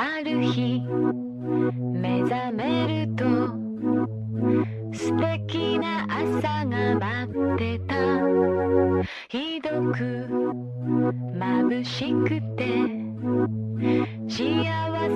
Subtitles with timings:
[0.00, 0.80] ある日
[1.92, 3.24] 目覚めると
[4.96, 7.96] 素敵な朝が待ってた。
[9.28, 10.28] ひどく
[11.34, 12.62] 眩しくて
[14.28, 14.40] 幸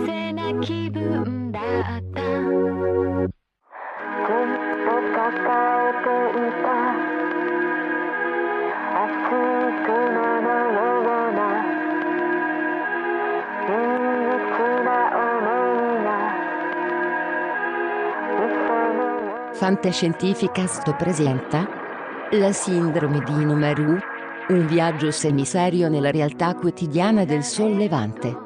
[0.05, 3.02] せな気分だった。
[19.63, 21.69] Fantascientificast presenta
[22.33, 23.97] La sindrome di Nomaru,
[24.49, 28.27] un viaggio semiserio nella realtà quotidiana del sollevante.
[28.27, 28.42] 愛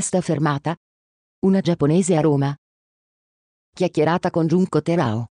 [0.00, 0.74] Sesta fermata.
[1.44, 2.56] Una giapponese a Roma.
[3.74, 5.26] Chiacchierata con Junko Terao.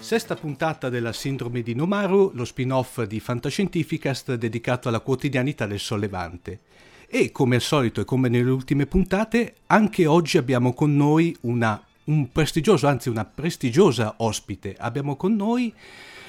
[0.00, 6.90] Sesta puntata della Sindrome di Nomaru, lo spin-off di Fantascientificast dedicato alla quotidianità del sollevante.
[7.14, 11.78] E come al solito e come nelle ultime puntate, anche oggi abbiamo con noi una,
[12.04, 14.74] un prestigioso, anzi una prestigiosa ospite.
[14.78, 15.74] Abbiamo con noi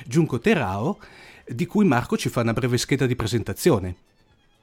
[0.06, 1.00] Junko Terao,
[1.48, 3.96] di cui Marco ci fa una breve scheda di presentazione.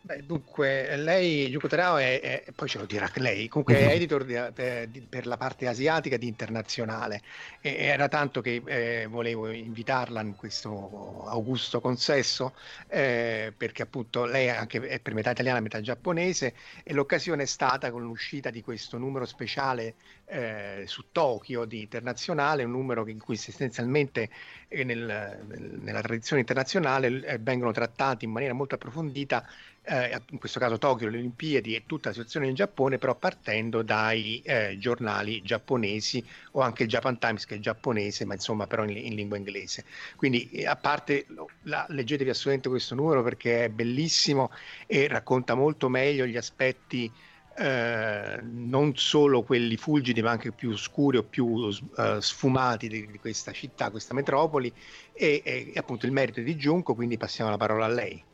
[0.02, 4.24] Beh, dunque, lei, Yuko Terao, è, è- poi ce lo dirà lei, comunque è editor
[4.24, 7.20] di- de- di- per la parte asiatica di Internazionale.
[7.60, 12.54] E era tanto che eh, volevo invitarla in questo augusto consesso,
[12.88, 17.46] eh, perché appunto lei è anche è per metà italiana, metà giapponese, e l'occasione è
[17.46, 23.18] stata con l'uscita di questo numero speciale eh, su Tokyo di Internazionale, un numero in
[23.18, 24.30] cui sostanzialmente
[24.68, 29.46] eh, nel- nel- nella tradizione internazionale eh, vengono trattati in maniera molto approfondita
[29.82, 33.82] eh, in questo caso Tokyo, le Olimpiadi e tutta la situazione in Giappone, però partendo
[33.82, 38.84] dai eh, giornali giapponesi o anche il Japan Times che è giapponese, ma insomma però
[38.84, 39.84] in, in lingua inglese.
[40.16, 41.26] Quindi eh, a parte,
[41.62, 44.50] la- leggetevi assolutamente questo numero perché è bellissimo
[44.86, 47.12] e racconta molto meglio gli aspetti
[47.56, 53.18] eh, non solo quelli fulgidi ma anche più scuri o più eh, sfumati di, di
[53.18, 54.72] questa città, questa metropoli
[55.12, 58.24] e, e appunto il merito di Giunco, quindi passiamo la parola a lei.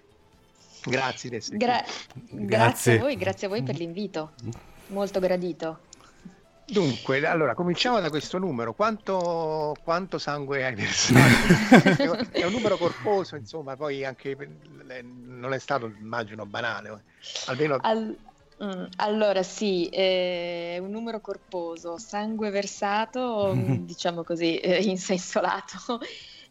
[0.86, 1.30] Grazie.
[1.30, 2.46] Gra- Grazie.
[2.46, 4.32] grazie a voi, grazie a voi per l'invito.
[4.88, 5.80] Molto gradito.
[6.68, 8.74] Dunque, allora cominciamo da questo numero.
[8.74, 12.26] Quanto, quanto sangue hai versato?
[12.32, 14.36] è un numero corposo, insomma, poi anche
[15.02, 16.88] non è stato, immagino, banale.
[16.88, 17.14] eh.
[17.46, 18.16] Almeno Al-
[18.64, 26.00] mm, allora, sì, è un numero corposo, sangue versato, diciamo così, eh, in senso lato,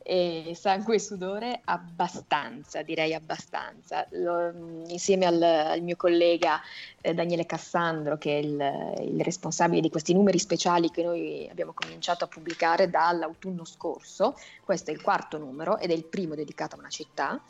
[0.07, 4.05] e sangue e sudore abbastanza, direi abbastanza.
[4.11, 6.61] Lo- mm, insieme al, al mio collega
[7.01, 11.73] eh, Daniele Cassandro, che è il, il responsabile di questi numeri speciali che noi abbiamo
[11.73, 14.35] cominciato a pubblicare dall'autunno scorso.
[14.63, 17.41] Questo è il quarto numero ed è il primo dedicato a una città.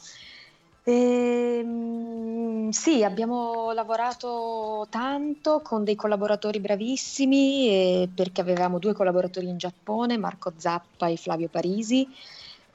[0.88, 9.58] Ehm, sì, abbiamo lavorato tanto con dei collaboratori bravissimi, eh, perché avevamo due collaboratori in
[9.58, 12.08] Giappone, Marco Zappa e Flavio Parisi.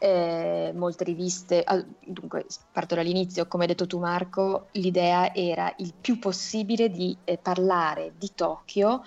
[0.02, 1.62] Eh, molte riviste,
[2.00, 7.36] dunque parto dall'inizio, come hai detto tu Marco, l'idea era il più possibile di eh,
[7.36, 9.02] parlare di Tokyo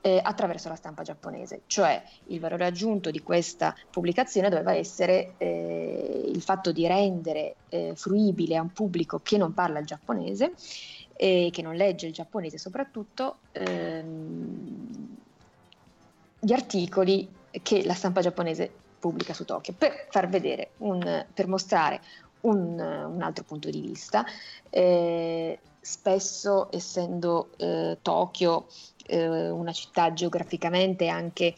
[0.00, 6.24] eh, attraverso la stampa giapponese, cioè il valore aggiunto di questa pubblicazione doveva essere eh,
[6.26, 10.52] il fatto di rendere eh, fruibile a un pubblico che non parla il giapponese
[11.16, 15.16] e che non legge il giapponese soprattutto ehm,
[16.40, 17.28] gli articoli
[17.62, 22.00] che la stampa giapponese pubblica su Tokyo per far vedere, un, per mostrare
[22.40, 24.24] un, un altro punto di vista.
[24.70, 28.66] Eh, spesso essendo eh, Tokyo
[29.06, 31.54] eh, una città geograficamente anche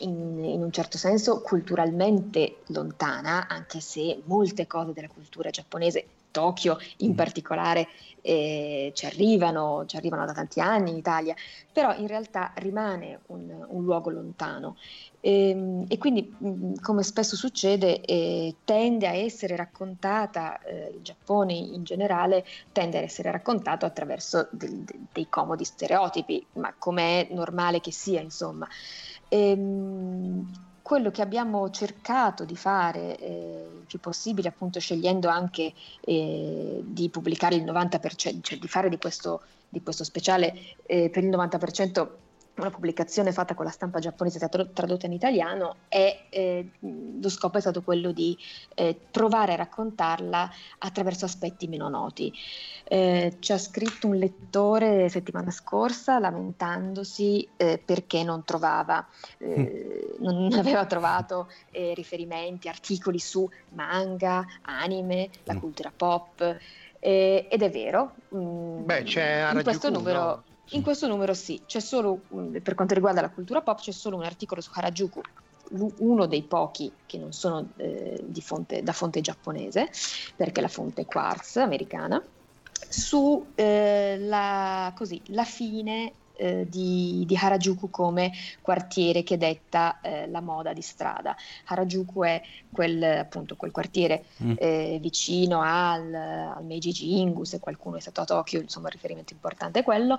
[0.00, 6.04] in, in, un certo senso culturalmente lontana, anche se molte cose della cultura giapponese,
[6.36, 7.14] Tokyo in mm.
[7.14, 7.88] particolare,
[8.20, 11.34] eh, ci, arrivano, ci arrivano da tanti anni in Italia,
[11.72, 14.76] però in realtà rimane un, un luogo lontano.
[15.20, 21.00] E, ehm, e quindi, mm, come spesso succede, eh, tende a essere raccontata, eh, il
[21.00, 27.28] Giappone in generale tende a essere raccontato attraverso del, de, dei comodi stereotipi, ma come
[27.28, 28.68] è normale che sia, insomma.
[29.28, 35.72] E, ehm, quello che abbiamo cercato di fare eh, il più possibile, appunto scegliendo anche
[36.02, 40.54] eh, di pubblicare il 90%, cioè di fare di questo, di questo speciale
[40.86, 42.06] eh, per il 90%
[42.56, 47.60] una pubblicazione fatta con la stampa giapponese tradotta in italiano e eh, lo scopo è
[47.60, 48.36] stato quello di
[48.74, 52.32] eh, provare a raccontarla attraverso aspetti meno noti.
[52.84, 59.06] Eh, ci ha scritto un lettore settimana scorsa lamentandosi eh, perché non trovava,
[59.38, 60.24] eh, mm.
[60.24, 65.58] non aveva trovato eh, riferimenti, articoli su manga, anime, la mm.
[65.58, 66.58] cultura pop
[66.98, 68.14] ed è vero.
[68.34, 70.20] Mm, Beh, c'è in questo numero...
[70.20, 70.42] No?
[70.70, 72.20] In questo numero sì, c'è solo,
[72.62, 75.20] per quanto riguarda la cultura pop, c'è solo un articolo su Harajuku,
[75.98, 79.88] uno dei pochi che non sono eh, fonte, da fonte giapponese,
[80.34, 82.22] perché la fonte è Quartz americana,
[82.88, 84.18] su eh,
[85.44, 91.36] fine eh, di, di, Harajuku come quartiere che detta eh, la moda di strada.
[91.66, 94.52] Harajuku è quel, appunto, quel quartiere mm.
[94.58, 99.32] eh, vicino al, al, Meiji Jingu, se qualcuno è stato a Tokyo, insomma il riferimento
[99.32, 100.18] importante è quello,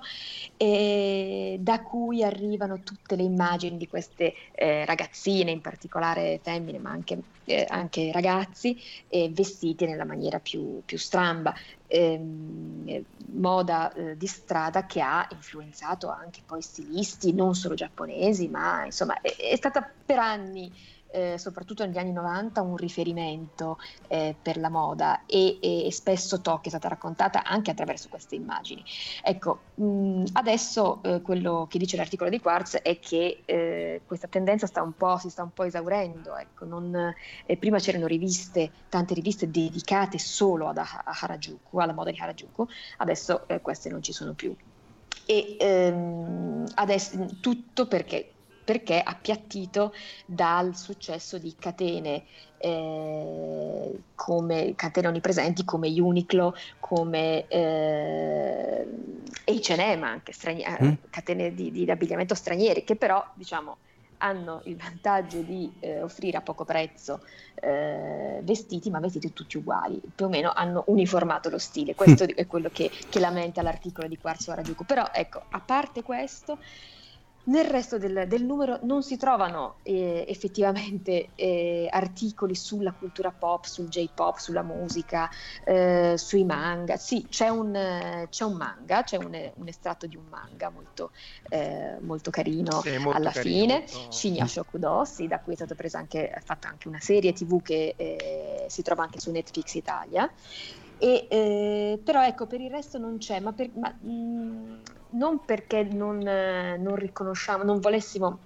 [0.56, 7.22] da cui arrivano tutte le immagini di queste eh, ragazzine, in particolare femmine, ma anche,
[7.48, 8.76] eh, anche ragazzi,
[9.30, 11.54] vestiti nella maniera più, più stramba.
[11.86, 18.84] Ehm, moda eh, di strada che ha influenzato anche poi stilisti non solo giapponesi, ma
[18.84, 20.70] insomma è, è stata per anni
[21.10, 23.78] eh, soprattutto negli anni 90, un riferimento
[24.08, 28.84] eh, per la moda e, e, spesso Tokyo è stata raccontata anche attraverso queste immagini.
[29.22, 34.66] Ecco, mh, adesso eh, quello che dice l'articolo di Quartz è che eh, questa tendenza
[34.66, 34.86] sta
[35.18, 36.36] si sta un po' esaurendo.
[36.36, 37.14] Ecco, non,
[37.46, 42.66] eh, prima c'erano riviste, tante riviste dedicate solo ad, a Harajuku, alla moda di Harajuku,
[42.98, 44.54] adesso eh, queste non ci sono più.
[45.26, 48.32] E ehm, adesso tutto perché
[48.68, 49.94] perché appiattito
[50.26, 52.24] dal successo di catene
[52.58, 58.86] eh, come catene onnipresenti come Uniqlo, come eh,
[59.46, 60.92] H&M, anche strani- eh, mm.
[61.08, 63.78] catene di, di, abbigliamento stranieri, che però diciamo
[64.18, 67.22] hanno il vantaggio di eh, offrire a poco prezzo
[67.54, 71.94] eh, vestiti, ma vestiti tutti uguali, più o meno hanno uniformato lo stile.
[71.94, 74.84] Questo è quello che, che lamenta l'articolo di Quarzo Harajuku.
[74.84, 76.58] Però ecco, a parte questo,
[77.48, 83.64] nel resto del, del numero non si trovano eh, effettivamente eh, articoli sulla cultura pop,
[83.64, 85.30] sul J-pop, sulla musica,
[85.64, 86.96] eh, sui manga.
[86.96, 91.10] Sì, c'è un, c'è un manga, c'è un, un, estratto di un manga molto,
[91.48, 94.12] eh, molto carino sì, molto alla carino, fine, molto...
[94.12, 97.94] Shinya Shokudo, sì, da cui è stata presa anche, fatta anche una serie tv che
[97.96, 100.30] eh, si trova anche su Netflix Italia.
[101.00, 104.74] E, eh, però ecco, per il resto non c'è, ma, per, ma mh, mm,
[105.10, 108.40] non perché non, eh, non, riconosciamo, non volessimo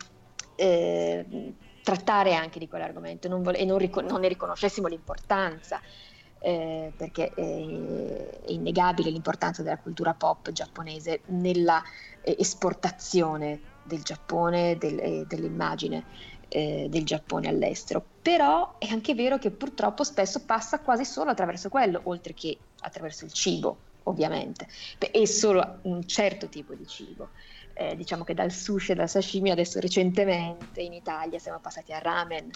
[0.54, 5.80] eh, trattare anche di quell'argomento non vo- e non, ric- non, ne riconoscessimo l'importanza,
[6.38, 7.42] eh, perché è,
[8.46, 11.82] innegabile l'importanza della cultura pop giapponese nella
[12.20, 16.04] eh, esportazione del Giappone, del, dell'immagine
[16.48, 18.04] eh, del Giappone all'estero.
[18.22, 23.24] Però è anche vero che purtroppo spesso passa quasi solo attraverso quello, oltre che attraverso
[23.24, 24.66] il cibo, ovviamente,
[24.98, 27.30] e solo un certo tipo di cibo.
[27.74, 32.02] Eh, diciamo che dal sushi e dal sashimi adesso recentemente in Italia siamo passati al
[32.02, 32.50] ramen,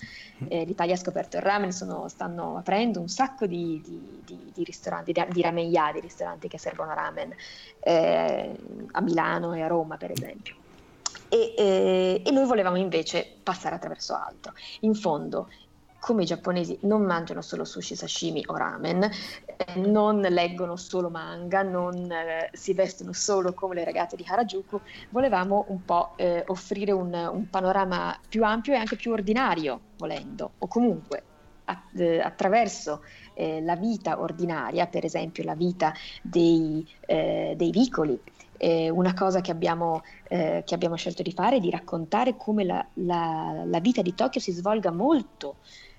[0.49, 4.65] eh, l'Italia ha scoperto il ramen, sono, stanno aprendo un sacco di, di, di, di
[4.65, 7.35] ristoranti, di, ramenyà, di ristoranti che servono ramen
[7.81, 8.57] eh,
[8.93, 10.57] a Milano e a Roma per esempio.
[11.29, 14.53] E, eh, e, noi volevamo invece passare attraverso altro.
[14.81, 15.49] In fondo,
[16.07, 21.63] come i giapponesi non mangiano solo sushi, sashimi o ramen, eh, non leggono solo manga,
[21.63, 26.93] non eh, si vestono solo come le ragazze di Harajuku, volevamo un po' eh, offrire
[26.93, 31.23] un, un, panorama più ampio e anche più ordinario, volendo, o comunque
[31.65, 33.03] a, eh, attraverso
[33.35, 38.17] eh, la vita ordinaria, per esempio la vita dei, dei vicoli,
[38.59, 42.65] eh, una cosa che abbiamo, eh, che abbiamo, scelto di fare è di raccontare come
[42.65, 45.57] la, la, la, vita di Tokyo si svolga molto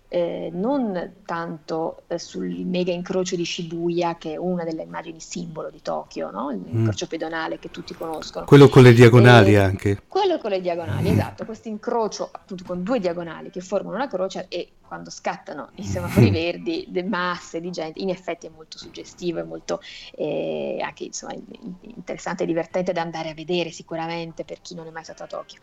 [0.10, 5.70] eh, non tanto eh, sul mega incrocio di Shibuya, che è una delle immagini simbolo
[5.70, 6.52] di Tokyo, no?
[6.52, 6.90] il mm.
[7.10, 8.46] pedonale che tutti conoscono.
[8.46, 10.02] Quello con le diagonali eh, anche.
[10.08, 11.14] Quello con le diagonali, mm.
[11.14, 15.84] esatto, questo incrocio appunto con due diagonali che formano una croce e quando scattano i
[15.84, 16.34] semafori mm.
[16.34, 19.82] verdi, le masse di gente, in effetti è molto suggestivo, è molto
[20.16, 21.34] eh, anche insomma,
[21.82, 25.28] interessante e divertente da andare a vedere sicuramente per chi non è mai stato a
[25.28, 25.60] Tokyo.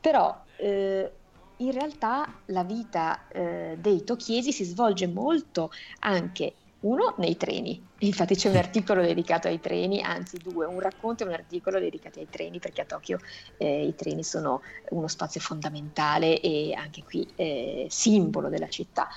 [0.00, 1.10] Però eh,
[1.58, 8.36] in realtà la vita eh, dei tokiesi si svolge molto anche uno nei treni, infatti
[8.36, 12.28] c'è un articolo dedicato ai treni, anzi due, un racconto e un articolo dedicati ai
[12.28, 13.18] treni perché a Tokyo
[13.56, 14.60] eh, i treni sono
[14.90, 19.08] uno spazio fondamentale e anche qui eh, simbolo della città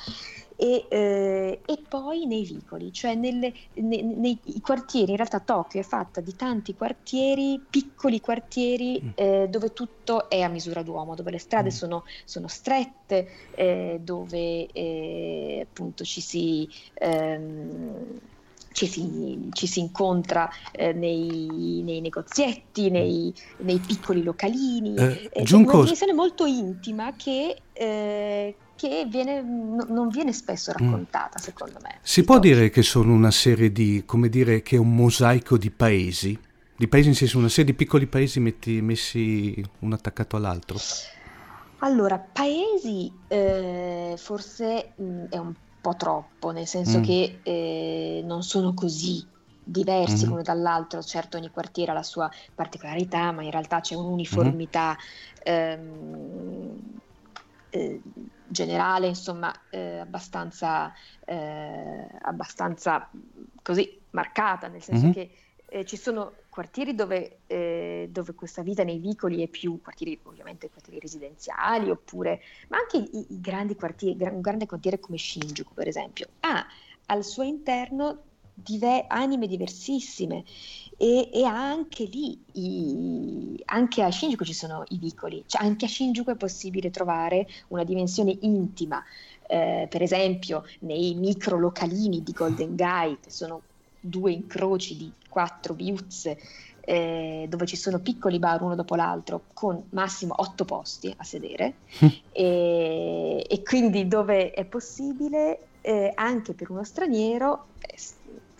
[0.61, 5.83] e, eh, e poi nei vicoli, cioè nelle, nei, nei quartieri, in realtà Tokyo è
[5.83, 9.09] fatta di tanti quartieri, piccoli quartieri mm.
[9.15, 11.71] eh, dove tutto è a misura d'uomo, dove le strade mm.
[11.73, 16.69] sono, sono, strette, eh, dove eh, appunto ci si...
[16.93, 18.19] Ehm,
[18.73, 24.95] ci si, ci si, incontra eh, nei, nei, negozietti, nei, nei, piccoli localini.
[24.95, 30.77] Eh, è una dimensione molto intima che, eh, che viene, no, non viene spesso mm.
[30.77, 31.43] raccontata, mm.
[31.43, 31.99] secondo me.
[32.01, 35.69] Si può dire che sono una serie di, come dire, che è un mosaico di
[35.69, 36.37] paesi?
[36.75, 40.79] Di paesi in senso una serie di piccoli paesi metti, messi uno attaccato all'altro?
[41.79, 47.03] Allora, paesi eh, forse mh, mm, è un po' troppo, nel senso mm.
[47.03, 49.23] che eh, non sono così
[49.63, 50.29] diversi mm.
[50.29, 55.43] l'uno dall'altro, certo ogni quartiere ha la sua particolarità, ma in realtà c'è un'uniformità mm.
[55.43, 56.79] ehm,
[57.69, 58.01] eh,
[58.51, 60.93] generale, insomma, eh, abbastanza,
[61.25, 63.09] eh, abbastanza
[63.61, 65.13] così marcata, nel senso mm-hmm.
[65.13, 65.31] che
[65.69, 70.69] eh, ci sono quartieri dove, eh, dove, questa vita nei vicoli è più, quartieri ovviamente
[70.69, 75.87] quartieri residenziali, oppure, ma anche i, i grandi quartieri, un grande quartiere come Shinjuku per
[75.87, 76.65] esempio, ha
[77.05, 80.43] al suo interno dive- anime diversissime.
[80.97, 85.87] E, e anche lì, i, anche a Shinjuku ci sono i vicoli, cioè anche a
[85.87, 89.03] Shinjuku è possibile trovare una dimensione intima,
[89.47, 93.63] eh, per esempio nei micro localini di Golden Gai, che sono
[93.99, 96.37] due incroci di quattro viuzze,
[96.81, 101.75] eh, dove ci sono piccoli bar uno dopo l'altro con massimo otto posti a sedere.
[102.33, 107.97] E, e, quindi dove è possibile eh, anche per uno straniero eh,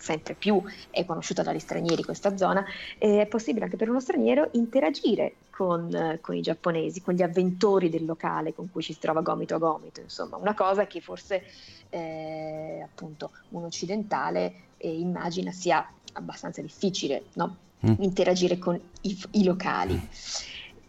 [0.02, 2.64] sempre più è conosciuta dagli stranieri questa zona,
[2.98, 8.04] è possibile anche per uno straniero interagire con, con, i giapponesi, con gli avventori del
[8.04, 11.44] locale con cui ci si trova gomito a gomito, insomma, una cosa che forse
[11.90, 17.56] eh, appunto un occidentale eh, immagina sia abbastanza difficile, no?
[17.86, 17.94] mm.
[17.98, 20.00] interagire con i, i locali.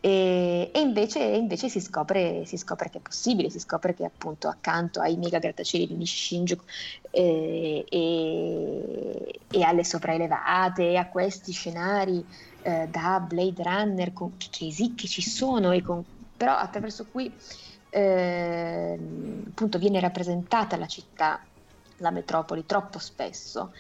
[0.06, 4.50] E, e invece, invece si, scopre, si, scopre, che è possibile, si scopre che appunto
[4.50, 6.66] accanto ai mega grattacieli di Nishinjuku
[7.10, 12.22] eh, e, e, alle sopraelevate a questi scenari
[12.64, 16.04] eh, da Blade Runner con, che, che, ci sono, e con,
[16.36, 17.34] però attraverso cui
[17.90, 19.00] eh,
[19.48, 21.40] appunto viene rappresentata la città,
[22.00, 23.72] la metropoli troppo spesso,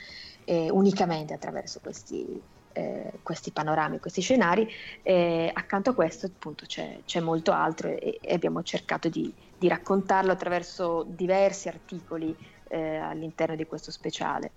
[0.46, 2.42] eh, unicamente attraverso questi
[2.74, 4.68] eh, questi panorami, questi scenari,
[5.01, 9.68] eh, accanto a questo appunto c'è, c'è molto altro e, e, abbiamo cercato di, di,
[9.68, 12.36] raccontarlo attraverso diversi articoli
[12.68, 14.51] eh, all'interno di questo speciale.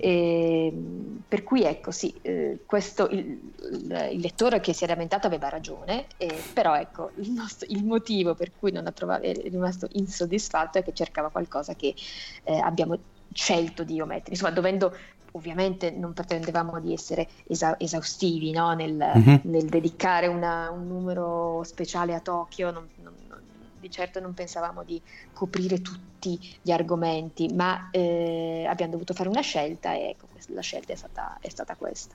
[0.00, 0.72] E,
[1.26, 3.40] per cui ecco sì, eh, questo, il,
[4.12, 8.34] il, lettore che si è lamentato aveva ragione, eh, però ecco il, nostro, il, motivo
[8.34, 11.94] per cui non trovato, è rimasto insoddisfatto è che cercava qualcosa che
[12.44, 12.96] eh, abbiamo
[13.32, 14.94] scelto di omettere, insomma dovendo
[15.38, 18.74] ovviamente non pretendevamo di essere esa- esaustivi no?
[18.74, 19.36] nel, mm-hmm.
[19.42, 23.40] nel, dedicare una, un numero speciale a Tokyo, non, non, non,
[23.80, 25.00] di certo non pensavamo di
[25.32, 30.92] coprire tutti gli argomenti, ma eh, abbiamo dovuto fare una scelta e ecco, la scelta
[30.92, 32.14] è stata, è stata questa.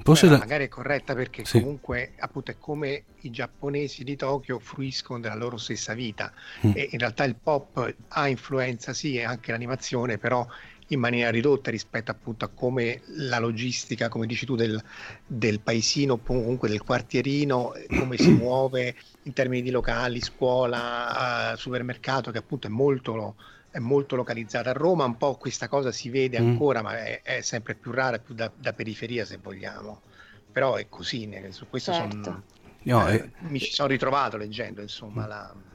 [0.00, 0.38] Beh, la...
[0.38, 1.58] magari è corretta perché sì.
[1.60, 6.32] comunque appunto è come i giapponesi di Tokyo fruiscono della loro stessa vita
[6.64, 6.70] mm.
[6.72, 10.46] e in realtà il pop ha influenza sì e anche l'animazione però
[10.88, 14.82] in maniera ridotta rispetto appunto a come la logistica, come dici tu, del,
[15.26, 21.56] del paesino o comunque del quartierino, come si muove in termini di locali, scuola, uh,
[21.56, 23.36] supermercato, che appunto è molto,
[23.70, 26.46] è molto localizzata a Roma, un po' questa cosa si vede mm.
[26.46, 26.84] ancora, mm.
[26.84, 30.02] ma è, è, sempre più rara, più da, da, periferia se vogliamo.
[30.50, 32.22] Però è così, su questo certo.
[32.22, 32.42] sono,
[32.84, 33.30] no, eh, è...
[33.40, 35.67] mi ci sono ritrovato leggendo insomma mm.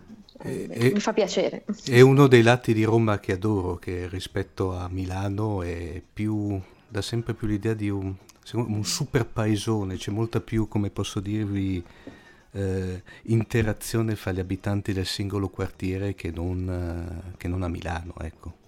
[0.43, 1.65] La e, mi fa piacere.
[1.85, 7.01] È uno dei lati di Roma che adoro, che rispetto a Milano è più, dà
[7.01, 8.13] sempre più l'idea di un,
[8.53, 11.83] un super paesone, c'è molta più, come posso dirvi,
[12.51, 18.13] eh, interazione fra gli abitanti del singolo quartiere che non, eh, che non a Milano,
[18.19, 18.61] ecco.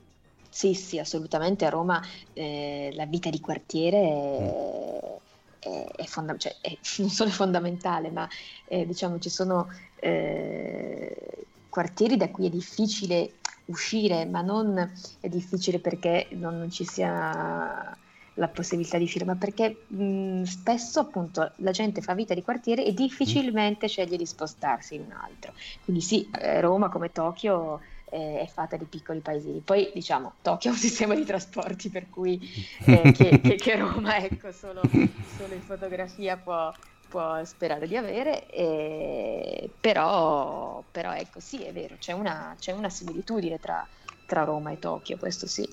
[0.49, 1.65] Sì, sì, assolutamente.
[1.65, 2.01] A Roma
[2.33, 5.19] eh, la vita di quartiere è,
[5.59, 8.27] è, è, fonda- cioè, è non solo fondamentale, ma
[8.65, 9.67] eh, diciamo ci sono
[9.99, 13.33] eh, quartieri da cui è difficile
[13.65, 14.77] uscire, ma non
[15.19, 17.97] è difficile perché non ci sia
[18.35, 22.85] la possibilità di uscire, ma perché mh, spesso appunto la gente fa vita di quartiere
[22.85, 25.51] e difficilmente sceglie di spostarsi in un altro.
[25.83, 29.59] Quindi sì, eh, Roma come Tokyo eh, è fatta di piccoli paesini.
[29.59, 32.39] Poi diciamo, Tokyo ha un sistema di trasporti per cui
[32.85, 36.73] eh, che, che, che, Roma ecco, solo, solo in fotografia può,
[37.15, 42.89] può sperare di avere, eh, però, però, ecco sì, è vero, c'è una, c'è una
[42.89, 43.87] similitudine tra,
[44.25, 45.65] tra Roma e Tokyo, questo sì.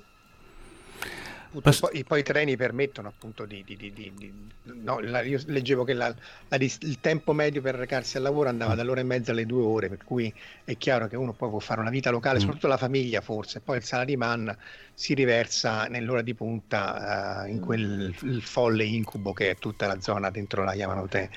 [1.55, 3.63] Appunto, poi, poi, i treni permettono appunto di...
[3.65, 4.33] di, di, di
[4.63, 6.15] no, la, io leggevo che la,
[6.49, 8.77] la, il tempo medio per recarsi al lavoro andava mm.
[8.77, 10.33] dall'ora e mezza alle due ore, per cui
[10.65, 12.41] è chiaro che uno poi può fare una vita locale, mm.
[12.41, 14.57] soprattutto la famiglia forse, poi il salaryman
[14.95, 20.31] si riversa nell'ora di punta uh, in quel folle incubo che è tutta la zona
[20.31, 21.31] dentro la Yamanote.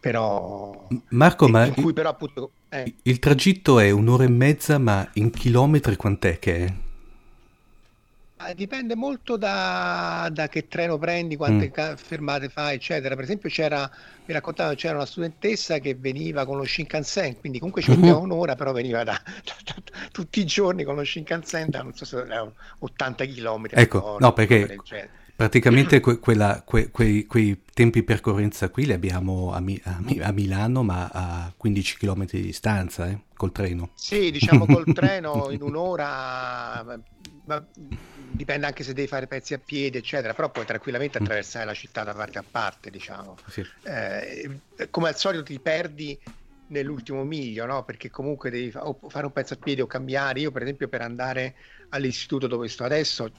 [0.00, 0.86] Però...
[1.08, 2.52] Marco, ma però appunto...
[2.68, 2.94] Eh.
[3.02, 6.74] Il tragitto è un'ora e mezza, ma in chilometri quant'è che è?
[8.54, 11.94] Dipende molto da, da, che treno prendi, quante mm.
[11.96, 13.16] fermate fai, eccetera.
[13.16, 13.90] Per esempio, c'era,
[14.26, 18.22] mi raccontavano, c'era una studentessa che veniva con lo Shinkansen, quindi comunque ci metteva mm-hmm.
[18.22, 19.74] un'ora, però veniva da, da,
[20.12, 23.66] tutti i giorni con lo Shinkansen da non so se erano 80 km.
[23.70, 24.78] Ecco, no, perché
[25.34, 30.32] praticamente que, quella, que, quei, quei, tempi percorrenza qui li abbiamo a, Mi, a, a,
[30.32, 33.90] Milano, ma a 15 km di distanza, eh, col treno.
[33.94, 36.84] Sì, diciamo col treno in un'ora.
[37.44, 37.64] Ma
[38.30, 41.22] dipende anche se devi fare pezzi a piedi, eccetera, però puoi tranquillamente mm.
[41.22, 43.36] attraversare la città da parte a parte, diciamo.
[43.48, 43.64] Sì.
[43.82, 46.18] Eh, come al solito ti perdi
[46.68, 47.84] nell'ultimo miglio, no?
[47.84, 50.40] Perché comunque devi fa- fare un pezzo a piedi o cambiare.
[50.40, 51.54] Io, per esempio, per andare
[51.90, 53.30] all'istituto dove sto adesso, eh,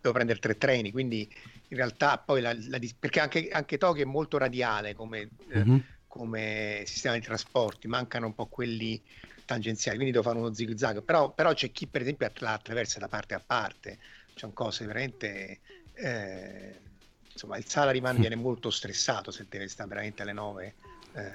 [0.00, 1.28] devo prendere tre treni, quindi
[1.68, 5.74] in realtà poi la, la perché anche, anche, Tokyo è molto radiale come, mm-hmm.
[5.74, 9.00] eh, come sistema di trasporti, mancano un po' quelli
[9.48, 12.98] tangenziali, quindi devo fare uno zig zag, però, però c'è chi per esempio la attraversa
[12.98, 13.98] da parte a parte,
[14.34, 15.60] c'è cose veramente...
[15.94, 16.80] Eh,
[17.32, 20.74] insomma, il salaryman viene molto stressato se deve stare veramente alle 9
[21.14, 21.32] eh,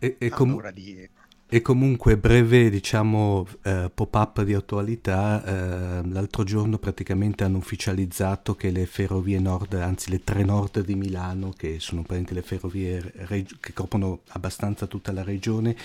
[0.00, 1.08] e, e com- di
[1.54, 8.70] e comunque breve diciamo eh, pop-up di attualità, eh, l'altro giorno praticamente hanno ufficializzato che
[8.70, 13.60] le ferrovie nord, anzi le tre nord di Milano, che sono praticamente le ferrovie reg-
[13.60, 15.76] che coprono abbastanza tutta la regione,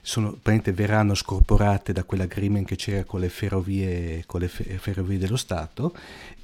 [0.00, 5.36] sono, verranno scorporate da quell'agreement che c'era con le ferrovie, con le fe- ferrovie dello
[5.36, 5.92] Stato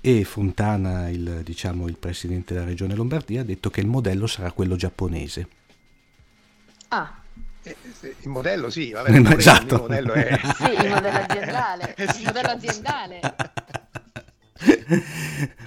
[0.01, 4.51] e Fontana, il, diciamo, il presidente della regione Lombardia, ha detto che il modello sarà
[4.51, 5.47] quello giapponese.
[6.89, 7.22] Ah,
[7.65, 9.75] il modello sì, vabbè, eh, esatto.
[9.75, 10.41] il modello è...
[10.57, 11.95] sì, il modello aziendale.
[11.99, 13.21] il modello aziendale.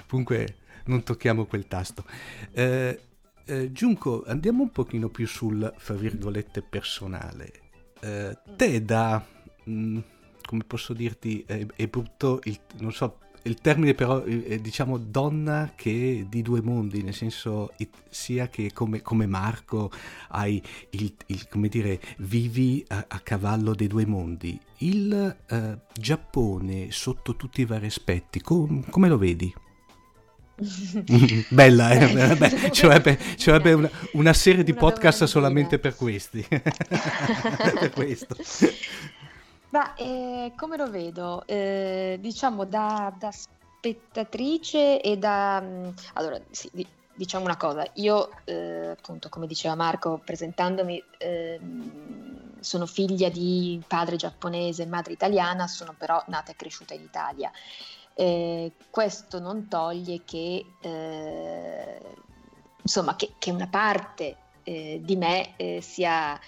[0.06, 2.04] Comunque non tocchiamo quel tasto.
[2.52, 3.00] Eh,
[3.44, 7.52] eh, Giunco, andiamo un pochino più sul, fra virgolette, personale.
[8.00, 9.24] Eh, te da,
[9.64, 9.98] mh, mm,
[10.44, 15.72] come posso dirti, è, è brutto, il, non so, il termine però è diciamo donna
[15.74, 17.72] che di due mondi, nel senso
[18.10, 19.90] sia che come, come Marco
[20.28, 24.58] hai il, il, come dire, vivi a, a, cavallo dei due mondi.
[24.78, 29.54] Il uh, Giappone sotto tutti i vari aspetti, com, come lo vedi?
[31.50, 32.34] Bella, eh?
[32.34, 36.44] Beh, ci vorrebbe, ci vorrebbe una, una, serie di una podcast solamente per questi.
[36.48, 38.36] per questo.
[39.70, 41.42] Ma eh, come lo vedo?
[41.46, 45.60] Eh, diciamo da, da, spettatrice e da...
[45.60, 46.70] Mm, allora, sì,
[47.14, 54.16] diciamo una cosa, io eh, appunto come diceva Marco presentandomi ehm, sono figlia di padre
[54.16, 57.50] giapponese e madre italiana, sono però nata e cresciuta in Italia.
[58.14, 62.00] Eh, questo non toglie che, eh,
[62.82, 66.38] insomma, che, che, una parte eh, di me sia,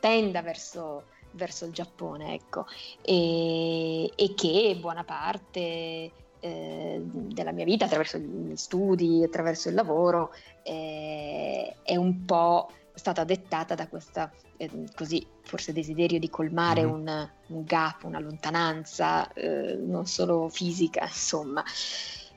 [0.00, 2.66] tenda verso verso il Giappone, ecco,
[3.00, 10.34] e, e che buona parte eh, della mia vita, attraverso gli studi, attraverso il lavoro,
[10.62, 16.92] eh, è un po' stata dettata da questa, eh, così, forse desiderio di colmare mm-hmm.
[16.92, 21.62] un, un, gap, una lontananza, eh, non solo fisica, insomma.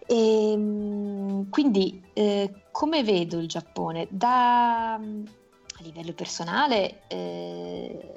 [0.05, 4.07] E, ehm, quindi, eh, come vedo il Giappone?
[4.09, 4.99] Da, a
[5.79, 8.13] livello personale, eh,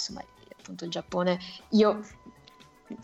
[0.00, 0.24] insomma,
[0.58, 1.38] appunto il Giappone,
[1.70, 2.00] io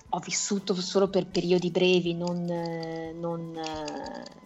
[0.08, 3.52] ho vissuto solo per periodi brevi, non, non,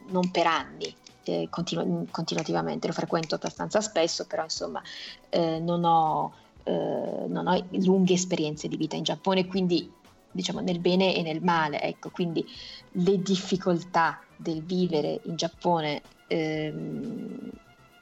[0.08, 0.94] non per anni.
[1.22, 4.82] Eh, continu- continuativamente, lo frequento abbastanza spesso, però insomma
[5.28, 6.34] eh, non, ho,
[6.64, 9.92] eh, non ho lunghe esperienze di vita in Giappone, quindi
[10.32, 12.44] diciamo nel bene e nel male, ecco, quindi
[12.92, 17.50] le difficoltà del vivere in Giappone ehm,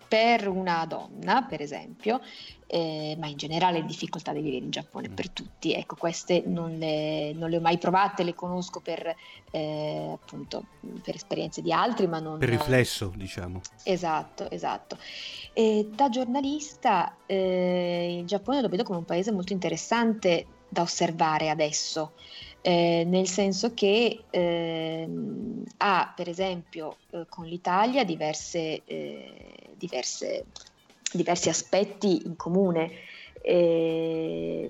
[0.08, 2.20] per una donna, per esempio,
[2.66, 5.74] eh, ma in generale le difficoltà di vivere in Giappone per tutti.
[5.74, 9.14] Ecco, queste non le, non le ho mai provate, le conosco per,
[9.50, 10.64] eh, appunto,
[11.02, 12.38] per esperienze di altri, ma non...
[12.38, 13.60] Per riflesso, diciamo.
[13.84, 14.96] Esatto, esatto.
[15.52, 21.50] E da giornalista eh, il Giappone lo vedo come un paese molto interessante da osservare
[21.50, 22.12] adesso.
[22.60, 25.08] Eh, nel senso che eh,
[25.76, 30.46] ha per esempio eh, con l'Italia diverse, eh, diverse,
[31.12, 32.90] diversi aspetti in comune,
[33.40, 34.68] eh,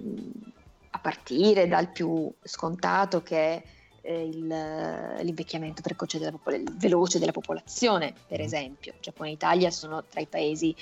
[0.91, 3.63] a partire dal più scontato che è
[4.03, 8.45] eh, il, l'invecchiamento precoce della popol- veloce della popolazione, per mm.
[8.45, 8.95] esempio.
[9.01, 10.75] Giappone e Italia sono tra i paesi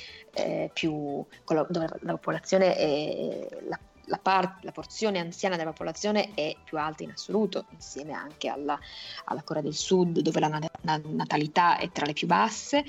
[0.72, 1.24] più,
[1.68, 7.02] dove la popolazione è la la, par- la, porzione anziana della popolazione è più alta
[7.02, 8.78] in assoluto, insieme anche alla,
[9.24, 12.84] alla Corea del Sud, dove la, natalità è tra le più basse,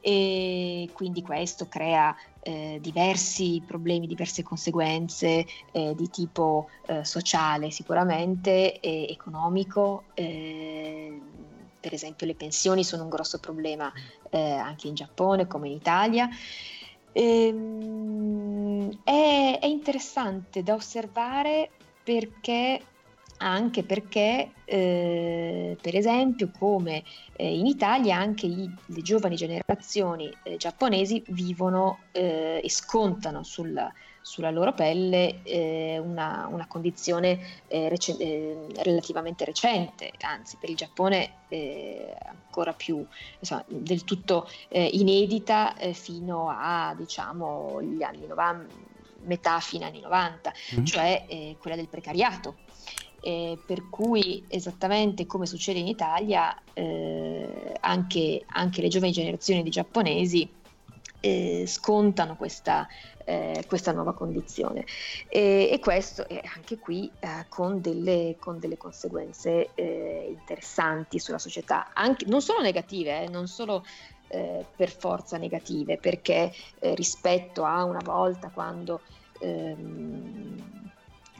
[0.00, 8.78] e quindi questo crea eh, diversi problemi, diverse conseguenze eh, di tipo eh, sociale sicuramente
[8.78, 10.04] e economico.
[10.14, 11.20] Eh,
[11.80, 13.92] per esempio le pensioni sono un grosso problema
[14.30, 16.28] eh, anche in Giappone come in Italia.
[17.12, 18.45] Ehm,
[19.04, 21.70] è, è interessante da osservare
[22.02, 22.80] perché
[23.38, 27.02] anche perché, eh, per esempio, come
[27.36, 33.74] eh, in Italia anche i, le giovani generazioni eh, giapponesi vivono eh, e scontano sul,
[34.26, 38.16] sulla loro pelle eh, una, una, condizione eh, rec-
[38.82, 41.44] relativamente recente, anzi per il Giappone
[42.26, 43.06] ancora più
[43.38, 48.74] insomma, del tutto inedita fino a diciamo gli anni 90,
[49.26, 50.84] metà fine anni 90, mm.
[50.84, 52.56] cioè quella del precariato
[53.20, 59.70] eh, per cui esattamente come succede in Italia, eh, anche, anche, le giovani generazioni di
[59.70, 60.48] giapponesi
[61.18, 62.86] eh, scontano questa,
[63.26, 64.86] eh, questa, nuova condizione.
[65.28, 71.38] E, e questo è anche qui eh, con delle, con, delle, conseguenze eh, interessanti sulla
[71.38, 73.84] società, anche, non solo negative, non solo
[74.28, 79.00] per forza negative, perché rispetto a una volta quando
[79.38, 80.76] ehm,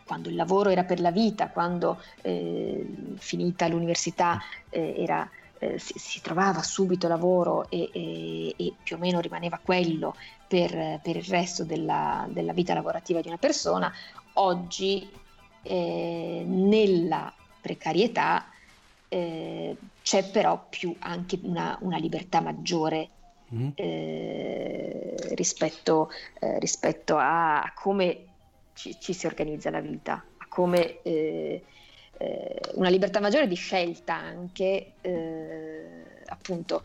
[0.07, 5.99] quando il lavoro era per la vita, quando eh, finita l'università eh, era, eh, si,
[5.99, 10.15] si, trovava subito lavoro e, e, e, più o meno rimaneva quello
[10.47, 13.93] per, per il resto della, della, vita lavorativa di una persona,
[14.35, 15.09] oggi
[15.63, 18.47] eh, nella precarietà
[19.09, 23.09] eh, c'è però più anche una, una libertà maggiore
[23.53, 23.69] mm.
[23.75, 28.25] eh, rispetto, eh, rispetto a, a, come
[28.75, 31.65] ci, ci si organizza la vita, a come eh,
[32.19, 36.83] eh, una libertà maggiore di scelta anche, eh, appunto,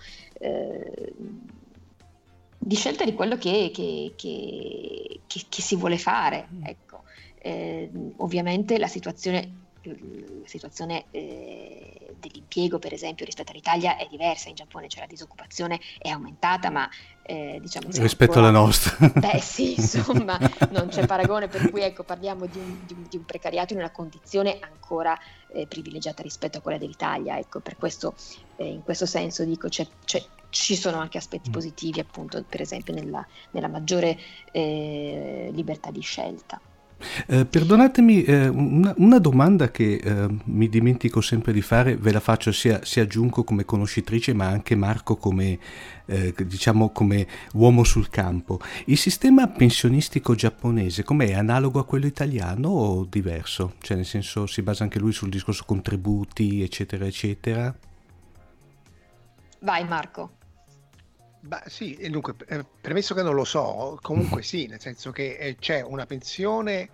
[2.64, 6.48] di scelta di quello che, che, che, che si vuole fare.
[6.54, 6.64] Mm.
[6.66, 7.04] Ecco.
[7.44, 14.50] Eh, ovviamente la situazione la situazione eh, dell'impiego, per esempio, rispetto all'Italia è diversa.
[14.50, 16.88] In Giappone c'è la disoccupazione, è aumentata, ma
[17.24, 18.50] eh, diciamo rispetto ancora...
[18.50, 19.10] alla nostra.
[19.10, 20.38] Beh, sì, insomma,
[20.70, 23.80] non c'è paragone, per cui ecco, parliamo di un, di, un, di un, precariato in
[23.80, 25.18] una condizione ancora
[25.52, 27.40] eh, privilegiata rispetto a quella dell'Italia.
[27.40, 28.14] Ecco, per questo,
[28.58, 31.54] eh, in questo senso dico, c'è, c'è, ci sono anche aspetti mm.
[31.54, 34.18] positivi, appunto, per esempio, nella, nella maggiore
[34.52, 36.62] eh, libertà di scelta.
[37.28, 42.20] Eh, perdonatemi, eh, una, una, domanda che eh, mi dimentico sempre di fare, ve la
[42.20, 45.58] faccio sia, sia Giunco come conoscitrice, ma anche Marco come,
[46.06, 48.60] eh, diciamo, come uomo sul campo.
[48.86, 51.34] Il sistema pensionistico giapponese com'è?
[51.34, 53.74] Analogo a quello italiano o diverso?
[53.80, 57.76] Cioè, nel senso, si basa anche lui sul discorso contributi, eccetera, eccetera?
[59.60, 60.40] Vai Marco.
[61.44, 65.58] Beh, sì, dunque, eh, premesso che non lo so, comunque sì, nel senso che eh,
[65.58, 66.92] c'è una pensione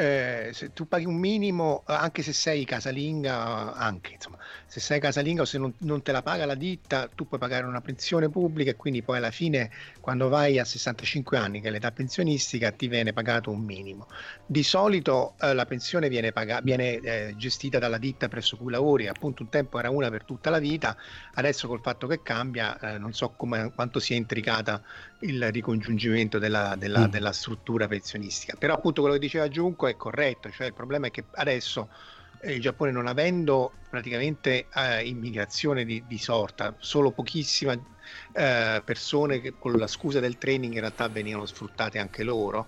[0.00, 5.42] eh, se tu paghi un minimo, anche se sei casalinga, anche insomma, se sei casalinga
[5.42, 8.70] o se non, non, te la paga la ditta, tu puoi pagare una pensione pubblica
[8.70, 12.88] e quindi poi alla fine, quando vai a 65 anni, che è l'età pensionistica, ti
[12.88, 14.06] viene pagato un minimo.
[14.46, 19.06] Di solito eh, la pensione viene, paga- viene eh, gestita dalla ditta presso cui lavori,
[19.06, 20.96] appunto un tempo era una per tutta la vita,
[21.34, 24.82] adesso col fatto che cambia, eh, non so come, quanto sia intricata
[25.20, 27.10] il ricongiungimento della, della, mm.
[27.10, 28.56] della struttura pensionistica.
[28.58, 31.88] Però appunto quello che diceva Giunco è corretto, cioè il problema è che adesso
[32.40, 37.98] eh, il Giappone non avendo praticamente eh, immigrazione di, di, sorta, solo pochissime
[38.32, 42.66] eh, persone che con la scusa del training in realtà venivano sfruttate anche loro,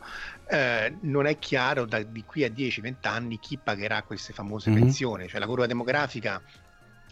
[0.49, 4.81] eh, non è chiaro da, di qui a 10-20 anni chi pagherà queste famose mm-hmm.
[4.81, 6.41] pensioni, cioè la curva demografica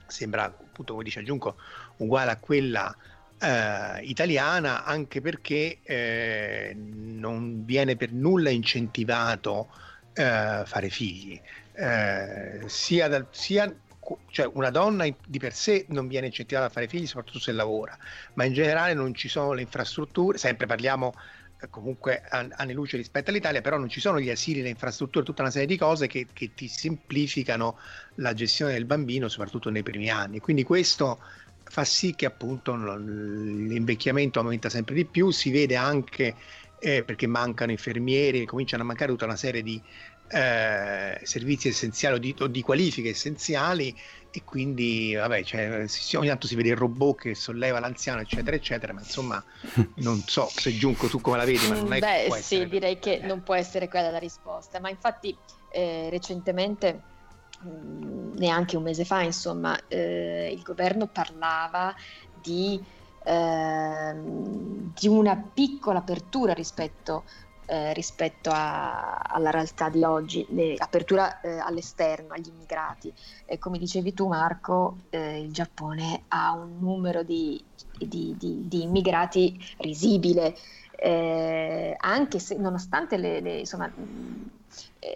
[0.07, 1.57] sembra appunto come dice Giunco
[1.99, 2.95] uguale a quella
[3.41, 9.69] eh, italiana anche perché eh, non viene per nulla incentivato
[10.13, 11.41] eh, fare figli
[11.73, 13.75] eh, sia, dal, sia
[14.31, 17.97] cioè una donna di per sé non viene incentivata a fare figli soprattutto se lavora
[18.35, 21.15] ma in generale non ci sono le infrastrutture sempre parliamo
[21.63, 25.43] eh, comunque anni luce rispetto all'Italia, però non ci sono gli asili, le infrastrutture, tutta
[25.43, 27.79] una serie di cose che, che, ti semplificano
[28.17, 30.41] la gestione del bambino, soprattutto nei primi anni.
[30.41, 31.21] Quindi questo
[31.71, 36.35] fa sì che appunto l'invecchiamento aumenta sempre di più, si vede anche
[36.81, 39.81] eh, perché mancano infermieri, cominciano a mancare tutta una serie di
[40.33, 43.97] eh, servizi essenziali o di, o di, qualifiche essenziali
[44.33, 48.93] e quindi vabbè cioè, ogni tanto si vede il robot che solleva l'anziano eccetera eccetera
[48.93, 49.43] ma insomma
[49.97, 53.21] non so se Giunco tu come la vedi ma non è Beh sì direi che
[53.25, 55.37] non può essere quella la risposta ma infatti
[55.73, 57.03] eh, recentemente
[57.63, 61.95] neanche un mese fa, insomma, eh, il governo parlava
[62.41, 62.83] di,
[63.25, 67.25] eh, di, una piccola apertura rispetto,
[67.67, 73.13] eh, rispetto a, alla realtà di oggi, le, apertura eh, all'esterno, agli immigrati.
[73.45, 77.63] E come dicevi tu Marco, eh, il Giappone ha un numero di,
[77.99, 80.57] di, di immigrati risibile.
[81.03, 83.91] Eh, anche se nonostante le, le, insomma,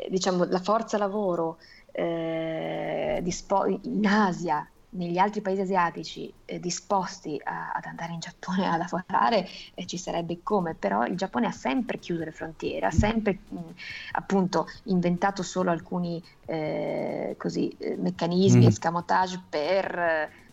[0.08, 1.58] diciamo, la forza lavoro
[1.94, 8.66] eh, dispo- in Asia, negli altri paesi asiatici eh, disposti a, ad andare in Giappone
[8.66, 12.90] a lavorare eh, ci sarebbe come, però il Giappone ha sempre chiuso le frontiere, ha
[12.90, 13.70] sempre mh,
[14.12, 18.68] appunto inventato solo alcuni eh, così, eh, meccanismi, mm.
[18.68, 19.98] escamotage per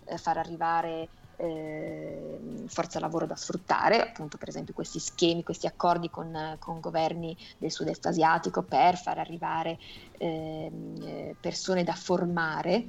[0.04, 1.10] eh, far arrivare
[1.42, 7.36] eh, forza lavoro da sfruttare, appunto per esempio questi schemi, questi accordi con, con governi
[7.58, 9.80] del sud-est asiatico per far arrivare
[10.18, 12.86] ehm, eh, persone da formare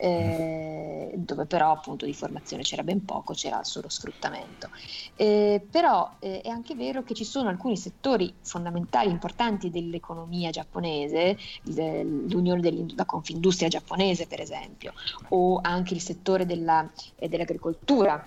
[0.00, 4.70] eh, dove però appunto di formazione c'era ben poco, c'era solo sfruttamento.
[5.14, 11.36] Eh, però eh, è anche vero che ci sono alcuni settori fondamentali, importanti dell'economia giapponese,
[11.64, 14.94] l'unione della confindustria giapponese per esempio,
[15.28, 18.26] o anche il settore della, eh, dell'agricoltura.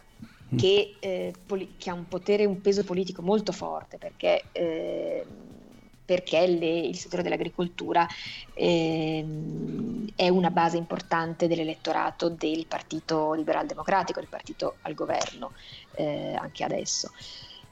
[0.54, 0.58] Mm.
[0.58, 5.26] Che, eh, poli- che, ha un potere, un peso politico molto forte perché eh,
[6.06, 8.08] perché le, il settore dell'agricoltura
[8.54, 9.26] eh,
[10.16, 15.52] è una base importante dell'elettorato del Partito Liberal Democratico, del partito al governo
[15.96, 17.12] eh, anche adesso.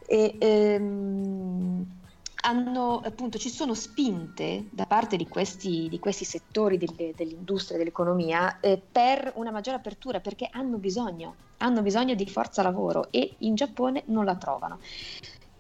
[0.05, 1.99] E, ehm,
[2.43, 8.59] hanno, appunto, ci sono spinte da parte di questi, di questi settori delle, dell'industria dell'economia
[8.59, 13.55] eh, per una maggiore apertura perché hanno bisogno, hanno bisogno di forza lavoro e in
[13.55, 14.79] Giappone non la trovano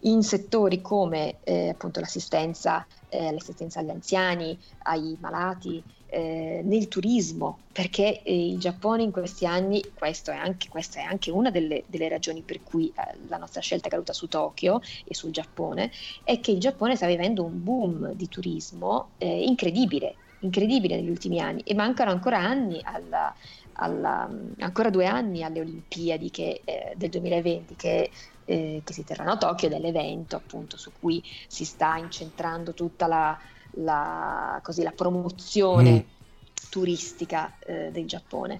[0.01, 7.59] in settori come eh, appunto l'assistenza, eh, l'assistenza, agli anziani, ai malati, eh, nel turismo,
[7.71, 12.09] perché eh, il Giappone in questi anni, è anche, questa è anche una delle, delle
[12.09, 15.91] ragioni per cui eh, la nostra scelta è caduta su Tokyo e sul Giappone,
[16.23, 21.39] è che il Giappone sta vivendo un boom di turismo eh, incredibile, incredibile negli ultimi
[21.39, 23.33] anni e mancano ancora anni alla,
[23.73, 28.11] alla, ancora due anni alle Olimpiadi che, eh, del 2020 che
[28.45, 32.73] eh, che si terranno a Tokyo ed è l'evento appunto su cui si sta incentrando
[32.73, 33.37] tutta la,
[33.71, 36.69] la, così, la promozione mm.
[36.69, 38.59] turistica eh, del Giappone.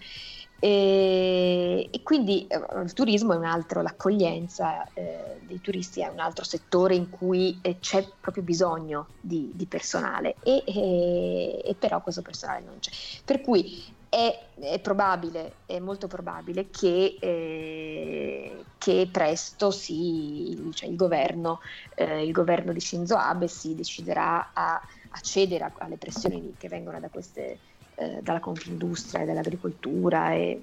[0.63, 6.19] E, e quindi eh, il turismo è un altro, l'accoglienza eh, dei turisti è un
[6.19, 11.99] altro settore in cui eh, c'è proprio bisogno di, di personale e, e, e, però
[12.03, 12.91] questo personale non c'è.
[13.25, 20.97] Per cui è, è probabile, è molto probabile che, eh, che presto si, cioè il,
[20.97, 21.61] governo,
[21.95, 26.99] eh, il, governo, di Shinzo Abe si deciderà a, a cedere alle pressioni che vengono
[26.99, 27.57] da queste,
[27.95, 30.61] eh, dalla confindustria e dall'agricoltura e,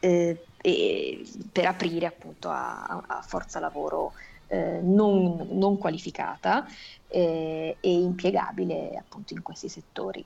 [0.00, 4.14] eh, e per aprire appunto a, a forza lavoro
[4.48, 6.66] eh, non, non, qualificata
[7.06, 10.24] eh, e impiegabile appunto in questi settori.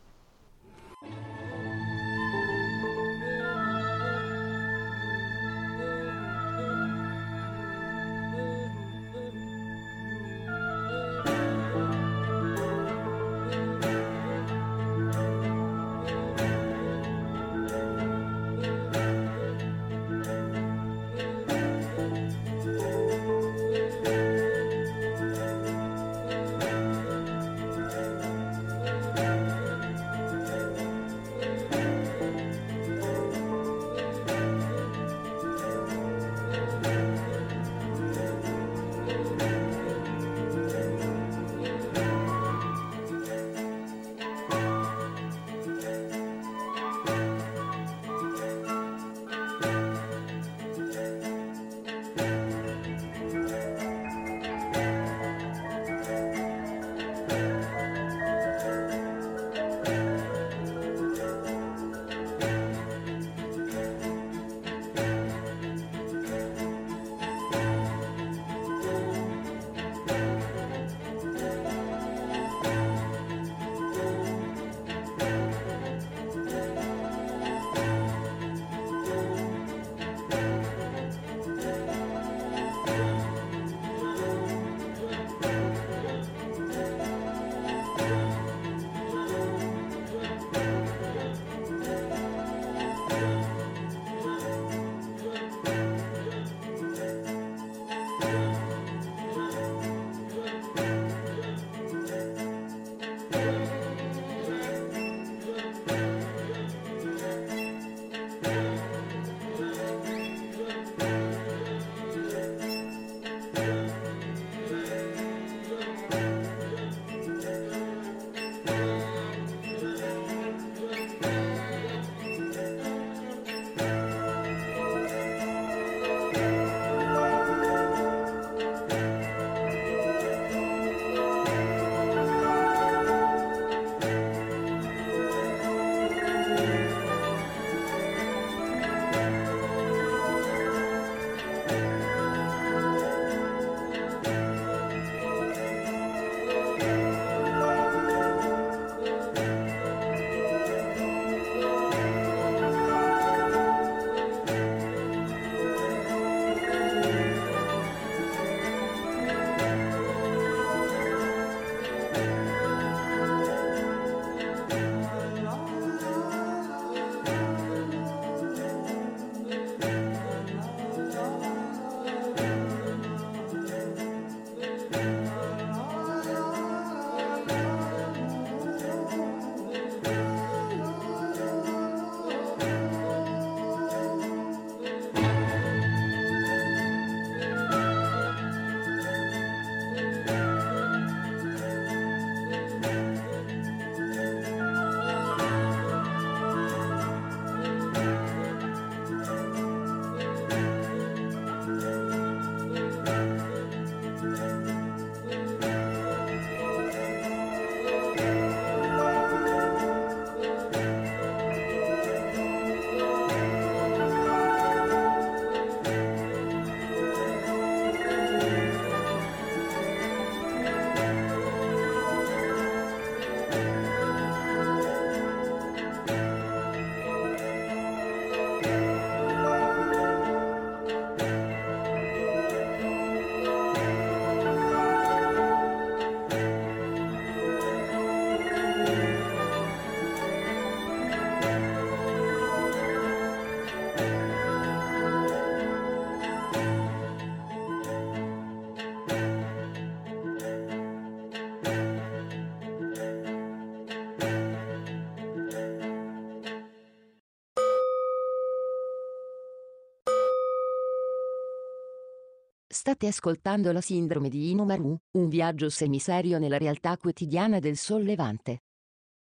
[262.89, 268.61] State ascoltando la sindrome di Inomaru, un viaggio semiserio nella realtà quotidiana del sollevante.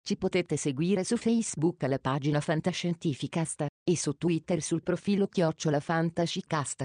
[0.02, 6.84] Ci potete seguire su Facebook alla pagina Fantascientificast e su Twitter sul profilo Chiocciola Fantascicast.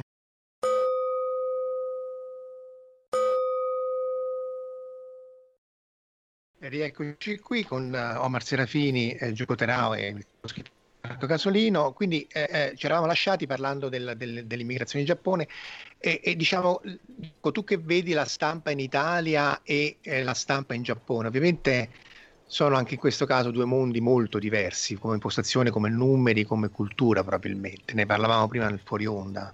[6.59, 10.71] Rieccoci qui con uh, Omar Serafini, eh, Gioco Terao e il scritto
[11.07, 11.93] Marco Casolino.
[11.93, 15.47] Quindi eh, eh, ci eravamo lasciati parlando del, del, dell'immigrazione in Giappone
[15.97, 16.81] e, e diciamo,
[17.51, 21.89] tu che vedi la stampa in Italia e eh, la stampa in Giappone, ovviamente
[22.45, 27.21] sono anche in questo caso due mondi molto diversi, come impostazione, come numeri, come cultura
[27.21, 27.93] probabilmente.
[27.93, 29.53] Ne parlavamo prima nel fuori onda.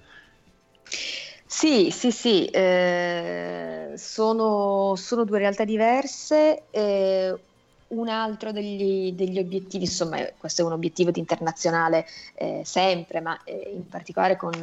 [1.45, 6.65] Sì, sì, sì, eh, sono, sono, due realtà diverse.
[6.71, 7.39] Eh,
[7.93, 13.39] un altro degli, degli, obiettivi, insomma, questo è un obiettivo di internazionale eh, sempre, ma
[13.43, 14.53] eh, in particolare con,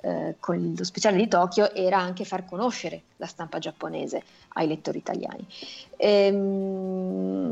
[0.00, 4.22] eh, con, lo speciale di Tokyo, era anche far conoscere la stampa giapponese
[4.54, 5.46] ai lettori italiani.
[5.96, 7.44] Ehm,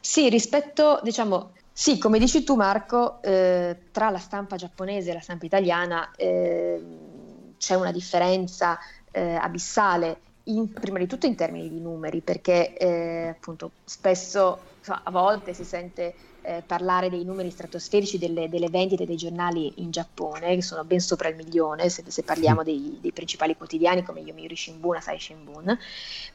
[0.00, 5.20] sì, rispetto, diciamo, sì, come dici tu Marco, eh, tra la stampa giapponese e la
[5.20, 8.78] stampa italiana ehm, c'è una differenza
[9.10, 15.10] eh, abissale in, prima di tutto in termini di numeri, perché eh, appunto spesso a
[15.10, 20.54] volte si sente eh, parlare dei numeri stratosferici delle, delle, vendite dei giornali in Giappone,
[20.54, 24.56] che sono ben sopra il milione, se, se parliamo dei, dei, principali quotidiani come Yomiuri
[24.56, 25.78] Shimbun, Asahi Shimbun,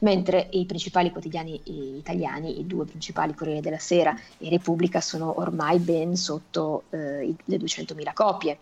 [0.00, 1.60] mentre i principali quotidiani
[1.98, 7.56] italiani, i due principali Corriere della Sera e Repubblica, sono ormai ben sotto eh, le
[7.56, 8.58] 200.000 copie.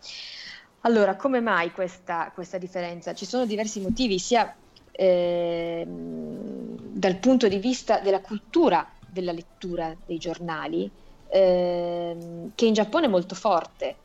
[0.84, 3.14] Allora, come mai questa, questa differenza?
[3.14, 4.52] Ci sono diversi motivi, sia
[4.92, 10.90] eh, dal punto di vista della cultura della lettura dei giornali,
[11.28, 12.16] eh,
[12.54, 13.96] che in Giappone è molto forte.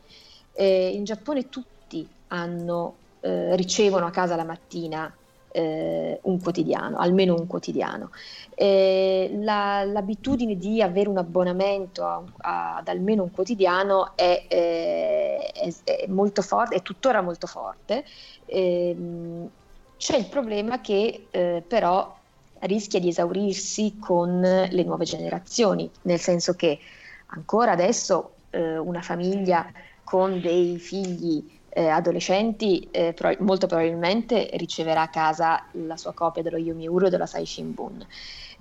[0.54, 5.14] Eh, in Giappone tutti hanno, eh, ricevono a casa la mattina
[5.52, 8.12] eh, un quotidiano, almeno un quotidiano.
[8.60, 15.74] La, l'abitudine di avere un abbonamento a, a, ad almeno un quotidiano è, eh, è,
[15.84, 18.04] è, molto forte, è tuttora molto forte.
[18.46, 19.50] Ehm,
[19.98, 22.16] c'è il problema che eh, però
[22.62, 26.80] rischia di esaurirsi con le nuove generazioni, nel senso che
[27.28, 29.72] ancora adesso eh, una famiglia
[30.04, 36.42] con dei figli eh, adolescenti eh, pro- molto probabilmente riceverà a casa la sua copia
[36.42, 38.06] dello Yomiuri o della Sai Shimbun.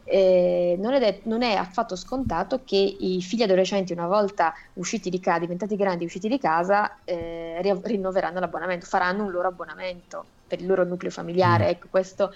[0.09, 5.11] Eh, non, è det- non, è affatto scontato che i figli adolescenti, una volta usciti
[5.11, 10.35] di casa, diventati grandi, usciti di casa, eh, ri- rinnoveranno l'abbonamento, faranno un loro abbonamento
[10.47, 11.65] per il loro nucleo familiare.
[11.67, 11.69] Mm.
[11.71, 12.33] Ecco, questo,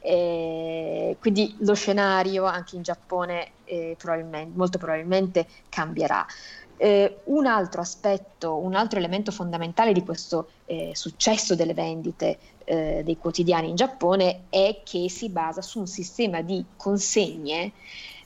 [0.00, 6.26] eh, quindi lo scenario anche in Giappone eh, probabilmente, molto probabilmente cambierà.
[6.76, 13.02] Eh, un altro aspetto, un altro elemento fondamentale di questo eh, successo delle vendite eh,
[13.04, 17.72] dei quotidiani in Giappone è che si basa su un sistema di consegne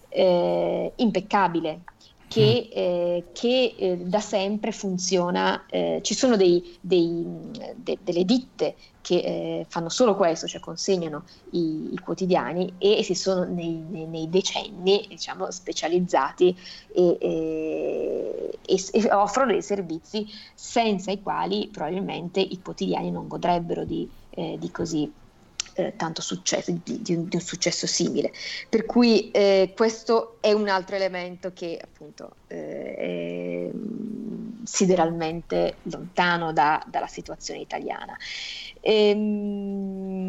[0.08, 1.80] eh, impeccabile,
[2.28, 2.70] che, mm.
[2.72, 5.64] eh, che eh, da sempre funziona.
[5.68, 7.24] Eh, ci sono dei, dei,
[7.74, 8.74] de, delle ditte
[9.06, 11.22] che eh, fanno solo questo, cioè consegnano
[11.52, 16.56] i, i quotidiani e si sono nei, nei, nei decenni diciamo, specializzati
[16.92, 23.84] e, e, e, e, offrono dei servizi senza i quali probabilmente i quotidiani non godrebbero
[23.84, 25.12] di, eh, di così
[25.74, 28.32] eh, tanto successo, di, di, un, di, un, successo simile.
[28.68, 33.70] Per cui eh, questo è un altro elemento che appunto eh, è
[34.64, 38.16] sideralmente lontano da, dalla situazione italiana.
[38.80, 40.24] Ehm,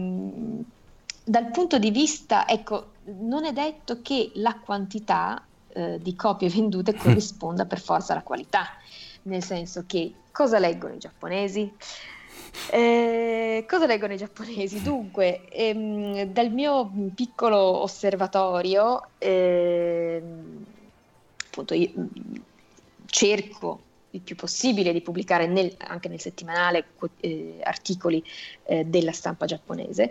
[1.24, 6.94] dal punto di vista, ecco, non è detto che la quantità eh, di copie vendute
[6.94, 8.68] corrisponda per forza alla qualità,
[9.24, 11.74] nel senso che cosa leggono i giapponesi?
[12.72, 14.82] Eh, cosa leggono i giapponesi?
[14.82, 20.66] Dunque, ehm, dal mio piccolo osservatorio, ehm,
[21.48, 21.92] appunto, io
[23.06, 23.82] cerco
[24.12, 26.86] il più possibile di pubblicare nel, anche nel settimanale
[27.22, 28.24] eh, articoli
[28.64, 30.10] eh, della stampa giapponese,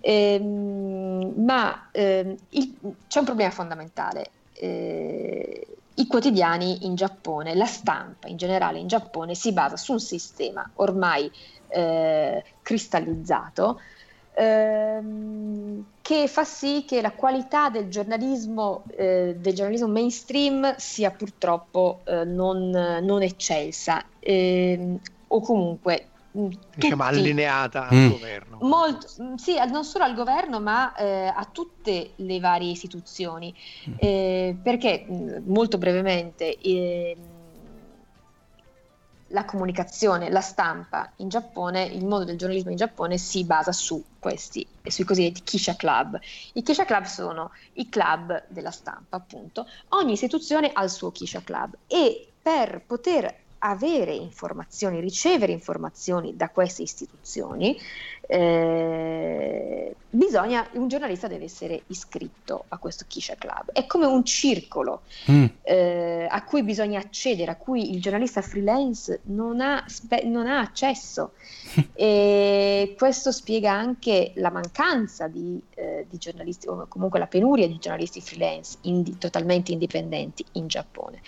[0.00, 2.74] ehm, ma ehm, il,
[3.08, 4.30] c'è un problema fondamentale.
[4.52, 10.00] Eh, I quotidiani in Giappone, la stampa in generale in Giappone si basa su un
[10.00, 11.30] sistema ormai
[11.68, 13.80] eh, cristallizzato
[14.38, 22.00] ehm, che fa sì che la qualità del giornalismo, eh, del giornalismo mainstream sia purtroppo
[22.04, 24.98] eh, non, non, eccelsa ehm,
[25.28, 26.08] o comunque
[26.38, 28.10] mm, diciamo allineata al mm.
[28.10, 28.58] governo.
[28.60, 33.52] Molto, mm, sì, non solo al governo, ma eh, a tutte le varie istituzioni.
[33.88, 33.94] Mm.
[33.98, 35.04] Eh, perché,
[35.44, 37.16] molto brevemente, eh,
[39.28, 44.02] la comunicazione, la stampa in Giappone, il mondo del giornalismo in Giappone si basa su
[44.18, 46.18] questi, sui cosiddetti Kisha Club.
[46.54, 49.66] I Kisha Club sono i club della stampa, appunto.
[49.88, 56.48] Ogni istituzione ha il suo Kisha Club e per poter avere informazioni, ricevere informazioni da
[56.48, 57.78] queste istituzioni,
[58.30, 63.72] eh, bisogna, un giornalista deve essere iscritto a questo Kisha Club.
[63.72, 65.44] È come un circolo mm.
[65.62, 70.60] eh, a cui bisogna accedere, a cui il giornalista freelance non ha, spe- non ha
[70.60, 71.32] accesso.
[71.94, 77.78] e questo spiega anche la mancanza di, eh, di, giornalisti, o comunque la penuria di
[77.78, 81.20] giornalisti freelance indi- totalmente indipendenti in Giappone.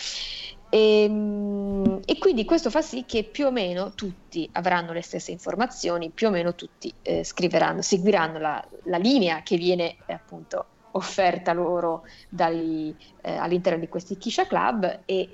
[0.71, 5.33] E, ehm, e, quindi questo fa sì che più o meno tutti avranno le stesse
[5.33, 10.65] informazioni, più o meno tutti eh, scriveranno, seguiranno la, la, linea che viene eh, appunto
[10.93, 15.29] offerta loro dai, eh, all'interno di questi Kisha Club e,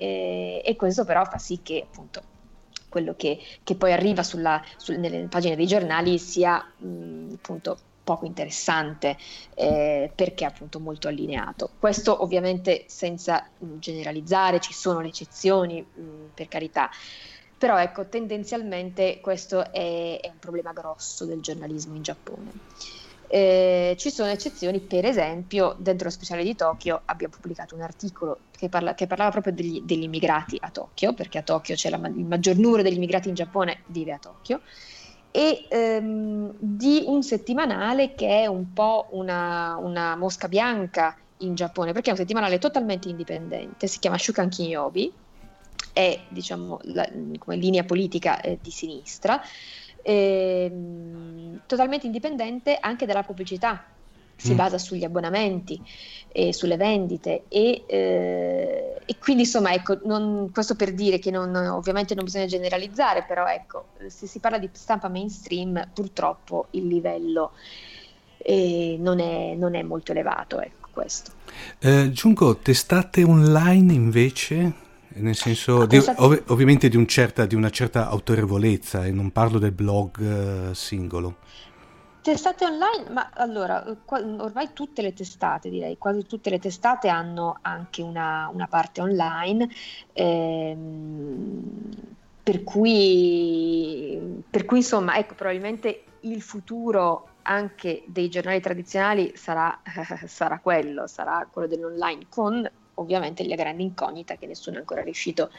[0.63, 2.35] e, questo però fa sì che appunto
[2.89, 7.77] quello che, che poi arriva sulla, sul, nelle pagine dei giornali sia mh, appunto
[8.07, 9.17] poco interessante
[9.53, 11.71] eh, perché appunto molto allineato.
[11.77, 16.89] Questo ovviamente senza mh, generalizzare, ci sono le eccezioni mh, per carità,
[17.57, 22.51] però ecco tendenzialmente questo è, è, un problema grosso del giornalismo in Giappone.
[23.29, 28.39] Eh, ci sono eccezioni, per esempio, dentro lo speciale di Tokyo abbiamo pubblicato un articolo
[28.51, 31.97] che, parla, che parlava proprio degli, degli, immigrati a Tokyo, perché a Tokyo c'è la,
[32.07, 34.61] il maggior numero degli immigrati in Giappone vive a Tokyo,
[35.31, 41.91] e ehm, di un settimanale che è un po' una, una, mosca bianca in Giappone,
[41.91, 45.13] perché è un settimanale totalmente indipendente, si chiama Shukan Kinyobi,
[45.93, 47.07] è diciamo la,
[47.37, 49.41] come linea politica eh, di sinistra,
[50.01, 53.83] ehm, totalmente indipendente anche dalla pubblicità,
[54.37, 54.55] si mm.
[54.55, 55.81] basa sugli abbonamenti
[56.31, 61.55] e sulle vendite e, eh, e quindi insomma ecco non, questo per dire che non,
[61.55, 67.51] ovviamente non bisogna generalizzare però ecco se si parla di stampa mainstream purtroppo il livello
[68.37, 71.31] eh, non, è, non, è, molto elevato ecco questo.
[71.79, 74.85] Eh, Giungo testate online invece?
[75.17, 79.31] Nel senso ah, di, ov- ovviamente di, un certa, di, una certa autorevolezza e non
[79.31, 81.37] parlo del blog uh, singolo
[82.27, 88.01] Testate online, ma allora, ormai tutte le testate, direi, quasi tutte le testate hanno anche
[88.01, 89.69] una, una parte online,
[90.11, 91.61] ehm,
[92.43, 99.79] per, cui, per cui insomma, ecco, probabilmente il futuro anche dei giornali tradizionali sarà,
[100.27, 105.49] sarà quello, sarà quello dell'online, con ovviamente la grande incognita che nessuno è ancora riuscito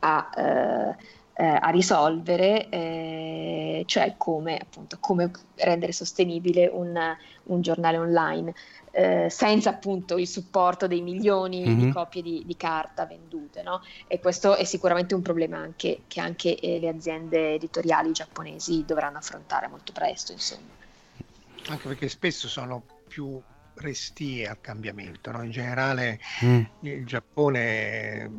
[0.00, 0.28] a...
[0.36, 6.98] Eh, eh, a risolvere, eh, cioè come, appunto, come, rendere sostenibile un,
[7.44, 8.54] un giornale online
[8.92, 11.78] eh, senza appunto il supporto dei milioni mm-hmm.
[11.78, 11.92] di mhm.
[11.92, 13.62] copie di, di carta vendute.
[13.62, 13.82] No?
[14.06, 19.18] E questo è sicuramente un problema anche, che anche eh, le aziende editoriali giapponesi dovranno
[19.18, 20.32] affrontare molto presto.
[20.32, 20.78] Insomma.
[21.68, 23.40] Anche perché spesso sono più
[23.74, 25.30] restie al cambiamento.
[25.30, 25.42] No?
[25.42, 26.60] In generale mm.
[26.80, 28.30] il Giappone,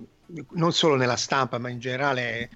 [0.51, 2.49] non solo nella stampa, ma in generale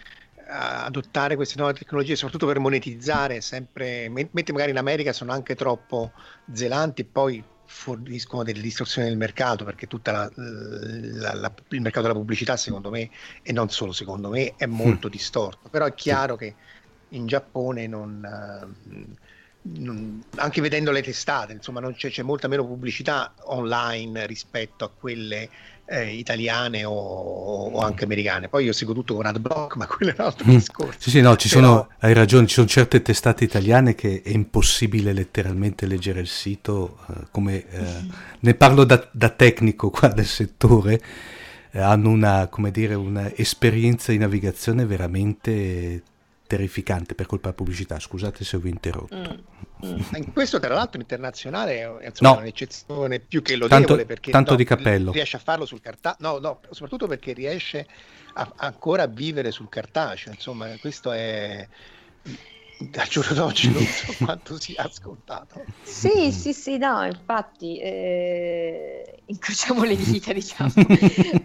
[0.48, 6.12] adottare queste nuove tecnologie, soprattutto per monetizzare sempre, mentre magari in America sono anche troppo
[6.52, 12.90] zelanti e poi forniscono delle distorsioni del mercato perché tutto il mercato della pubblicità secondo
[12.90, 13.10] me
[13.42, 15.12] e non solo secondo me è molto mm.
[15.12, 16.56] distorto però è chiaro che
[17.10, 18.76] in Giappone non,
[19.62, 25.50] non, anche vedendo le testate insomma c'è, c'è molta meno pubblicità online rispetto a quelle
[25.86, 28.50] eh, italiane o, o, anche americane.
[28.50, 30.56] Poi io seguo tutto con AdBlock, ma quello è un altro mm.
[30.56, 31.00] discorso.
[31.00, 31.62] Sì, sì, no, ci Però...
[31.62, 36.98] sono, hai ragione, ci sono certe testate italiane che è impossibile letteralmente leggere il sito,
[37.10, 38.04] eh, come eh,
[38.40, 41.02] ne parlo da, da, tecnico qua del settore,
[41.72, 46.02] eh, hanno una, come dire, un'esperienza di navigazione veramente
[46.48, 48.00] terrificante per colpa della pubblicità.
[48.00, 49.16] Scusate se vi ho interrotto.
[49.16, 50.02] Mm, mm.
[50.16, 52.40] In questo, tra l'altro, internazionale è insomma, no.
[52.42, 55.12] un'eccezione più che lodevole tanto, perché tanto no, di cappello.
[55.12, 56.32] riesce a farlo sul cartaceo.
[56.32, 57.88] No, no, soprattutto perché riesce
[58.34, 60.34] a, ancora a vivere sul cartaceo.
[60.34, 61.68] Insomma, questo è
[62.78, 65.64] al giorno d'oggi non so quanto sia scontato.
[65.84, 70.74] Sì, sì, sì, no, infatti eh, incrociamo le dita, diciamo,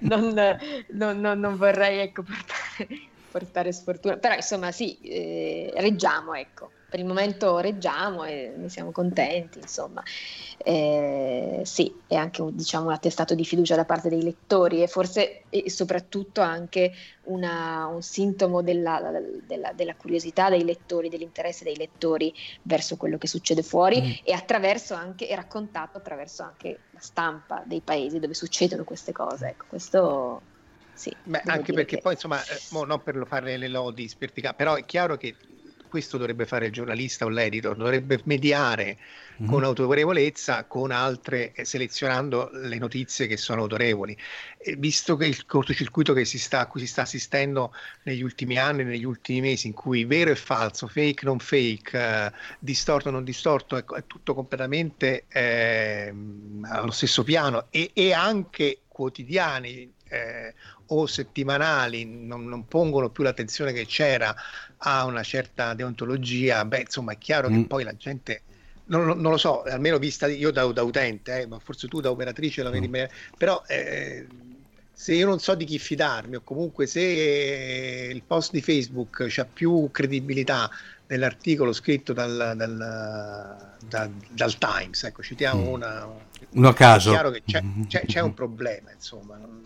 [0.01, 0.35] non,
[0.91, 6.99] non, non, non vorrei ecco, portare portare sfortuna, però insomma sì, eh, reggiamo, ecco, per
[6.99, 10.03] il momento reggiamo e ne siamo contenti, insomma.
[10.59, 15.45] Eh, sì, è anche diciamo, un attestato di fiducia da parte dei lettori e forse
[15.49, 16.93] e soprattutto anche
[17.25, 19.01] una, un sintomo della,
[19.47, 24.11] della, della, curiosità dei lettori, dell'interesse dei lettori verso quello che succede fuori mm.
[24.25, 29.47] e attraverso anche, è raccontato attraverso anche la stampa dei paesi dove succedono queste cose.
[29.47, 30.43] Ecco, questo
[31.01, 31.17] sì.
[31.25, 32.03] Beh, anche perché che...
[32.03, 35.35] poi, insomma, eh, non per fare le lodi spirtica, però è chiaro che
[35.89, 38.99] questo dovrebbe fare il giornalista o l'editor, dovrebbe mediare
[39.41, 39.51] mm-hmm.
[39.51, 44.15] con autorevolezza con altre, eh, selezionando le notizie che sono autorevoli.
[44.59, 47.73] E visto che il cortocircuito che si sta, a cui si sta assistendo
[48.03, 52.33] negli ultimi anni, negli ultimi mesi, in cui vero e falso, fake non fake, eh,
[52.59, 56.15] distorto non distorto, è, è tutto completamente eh,
[56.65, 60.55] allo stesso piano e, e anche quotidiani eh,
[60.93, 64.35] o settimanali non, non, pongono più l'attenzione che c'era
[64.79, 67.55] a una certa deontologia, beh, insomma, è chiaro mm.
[67.55, 68.43] che poi la gente.
[68.87, 72.11] Non, non, lo so, almeno vista io da, da utente, eh, ma forse tu da
[72.11, 72.91] operatrice la vedi mm.
[72.91, 74.27] bene, però eh,
[74.93, 77.01] se io non so di chi fidarmi o comunque se
[78.13, 80.69] il post di Facebook ha più credibilità
[81.07, 85.73] dell'articolo scritto dal, dal, dal, dal Times, ecco, citiamo mm.
[85.73, 86.09] una,
[86.51, 87.11] uno a caso.
[87.11, 89.37] È chiaro che c'è, c'è, c'è un problema, insomma.
[89.37, 89.63] Non...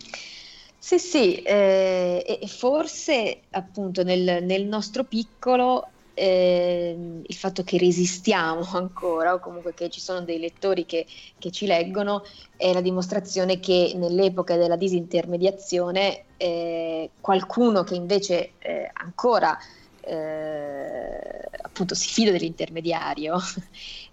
[0.86, 8.60] Sì, sì, eh, e forse appunto nel, nel nostro piccolo eh, il fatto che resistiamo
[8.74, 11.06] ancora o comunque che ci sono dei lettori che,
[11.38, 12.22] che ci leggono
[12.54, 19.56] è la dimostrazione che nell'epoca della disintermediazione eh, qualcuno che invece eh, ancora
[20.00, 23.38] eh, appunto si fida dell'intermediario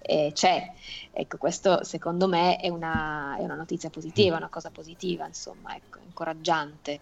[0.02, 0.72] eh, c'è.
[1.12, 6.00] Ecco, questo secondo me è una, è una notizia positiva, una cosa positiva, insomma, ecco,
[6.06, 7.00] incoraggiante.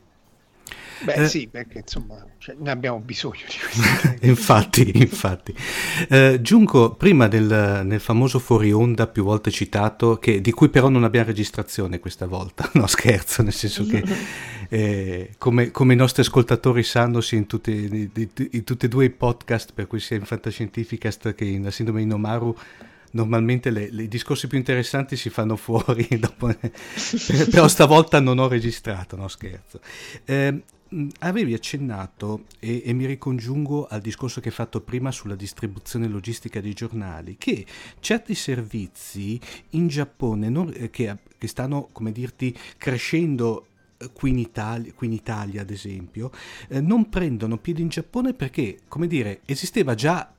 [1.02, 4.16] Beh eh, sì, perché insomma cioè, ne abbiamo bisogno di questo.
[4.28, 5.56] infatti, infatti.
[6.10, 10.90] Eh, giungo prima del, nel famoso fuori onda più volte citato, che, di cui però
[10.90, 14.04] non abbiamo registrazione questa volta, no scherzo, nel senso che
[14.70, 18.12] eh, come, come, i nostri ascoltatori sanno sia in, tutti,
[18.52, 22.02] in tutti e due i podcast, per cui sia in Fantascientificast che in La Sindrome
[22.02, 22.56] di Nomaru,
[23.12, 26.56] normalmente le, le, i discorsi più interessanti si fanno fuori, dopo,
[27.50, 29.80] però stavolta non ho registrato, no scherzo.
[30.26, 30.62] Eh,
[31.20, 36.62] avevi accennato, e, e, mi ricongiungo al discorso che hai fatto prima sulla distribuzione logistica
[36.62, 37.66] dei giornali, che
[38.00, 39.40] certi servizi
[39.72, 45.08] in Giappone non, eh, che, che, stanno, come dirti, crescendo eh, qui in Italia, qui
[45.08, 46.32] in Italia ad esempio,
[46.70, 50.34] eh, non prendono piede in Giappone perché, come dire, esisteva già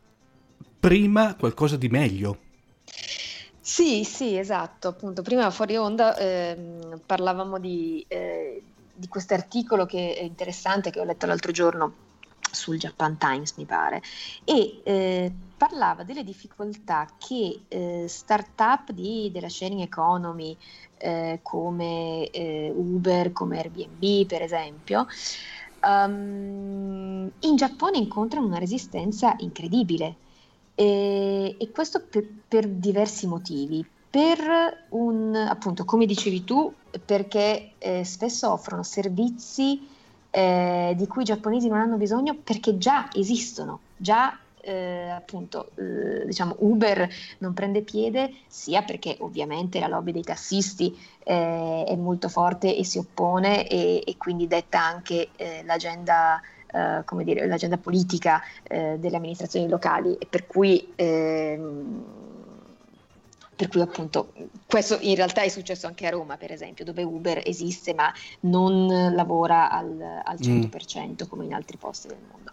[0.81, 2.49] prima qualcosa di meglio.
[3.73, 4.89] Sì, sì, esatto.
[4.89, 10.99] Appunto, prima fuori onda ehm, parlavamo di, eh, di questo articolo che è interessante, che
[10.99, 11.95] ho letto l'altro giorno
[12.51, 14.03] sul Japan Times, mi pare,
[14.45, 20.59] e eh, parlava delle difficoltà che eh, start-up di, della sharing economy
[20.99, 25.07] eh, come eh, Uber, come Airbnb, per esempio,
[25.87, 30.16] um, in Giappone incontrano una resistenza incredibile
[30.81, 33.85] e, e questo per, per, diversi motivi.
[34.09, 36.72] Per un, appunto, come dicevi tu,
[37.05, 39.87] perché eh, spesso offrono servizi
[40.31, 45.70] eh, di cui i giapponesi non hanno bisogno perché già esistono, già eh, appunto
[46.26, 47.09] diciamo Uber
[47.39, 52.85] non prende piede sia perché ovviamente la lobby dei tassisti eh, è molto forte e
[52.85, 56.41] si oppone e, e quindi detta anche eh, l'agenda
[56.73, 62.05] eh, come dire, l'agenda politica eh, delle amministrazioni locali e per cui, ehm,
[63.57, 64.33] per cui appunto
[64.66, 69.14] questo in realtà è successo anche a Roma per esempio dove Uber esiste ma non
[69.14, 71.29] lavora al, al 100% mm.
[71.29, 72.53] come in altri posti del mondo.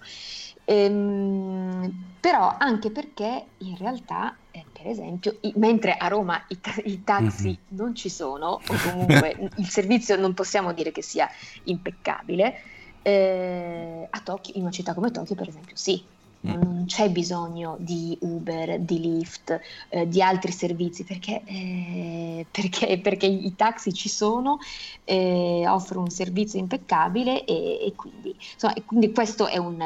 [0.70, 6.82] Ehm, però anche perché in realtà, eh, per esempio, i, mentre a Roma i, ta-
[6.84, 7.78] i taxi mm-hmm.
[7.78, 11.30] non ci sono, o comunque il servizio non possiamo dire che sia
[11.63, 12.59] impeccabile,
[13.07, 16.03] eh, a Tokyo, in una città come Tokyo, per esempio, sì,
[16.45, 16.51] mm.
[16.51, 23.25] non c'è bisogno di Uber, di Lyft, eh, di altri servizi perché, eh, perché, perché,
[23.25, 24.59] i taxi ci sono,
[25.05, 29.79] eh, offrono un servizio impeccabile e, e, quindi, insomma, e quindi, questo è, un,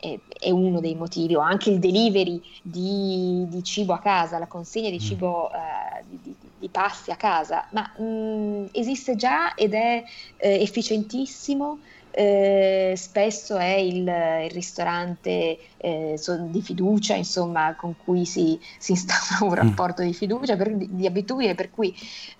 [0.00, 4.90] è, uno dei motivi, o anche il delivery di, di cibo a casa, la consegna
[4.90, 5.06] di mm.
[5.06, 10.02] cibo eh, di, di, di, pasti a casa, ma mh, mm, esiste già ed è
[10.38, 11.78] eh, efficientissimo
[12.16, 19.62] eh, spesso è il, il ristorante eh, di fiducia, insomma, con cui si, si instaura
[19.62, 19.70] un mm.
[19.70, 21.92] rapporto di fiducia, per, di, di, abitudine, per cui,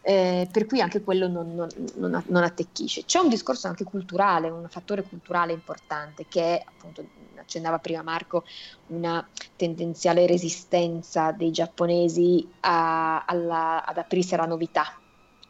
[0.03, 3.05] eh, per cui, anche quello non, non, non, non, attecchisce.
[3.05, 7.05] C'è un discorso anche culturale, un fattore culturale importante che è, appunto,
[7.37, 8.45] accennava prima Marco,
[8.89, 14.97] una tendenziale resistenza dei giapponesi a, alla, ad aprirsi alla novità.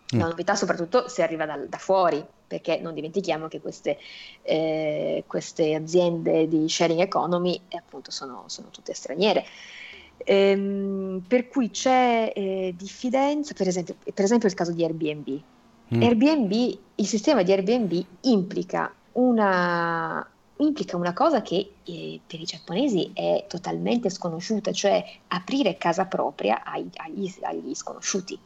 [0.09, 0.29] La mm.
[0.29, 2.25] novità soprattutto se arriva da, da fuori,
[2.55, 3.99] perché non dimentichiamo che queste,
[4.43, 9.45] eh, queste aziende di sharing economy eh, appunto sono, sono tutte straniere.
[10.19, 15.41] Ehm, per cui c'è eh, diffidenza, per esempio, per esempio il caso di Airbnb.
[15.95, 16.03] Mm.
[16.03, 20.25] Airbnb, il sistema di Airbnb implica una,
[20.59, 26.63] implica una cosa che eh, per i giapponesi è totalmente sconosciuta, cioè aprire casa propria
[26.63, 28.39] ai, agli, agli, sconosciuti,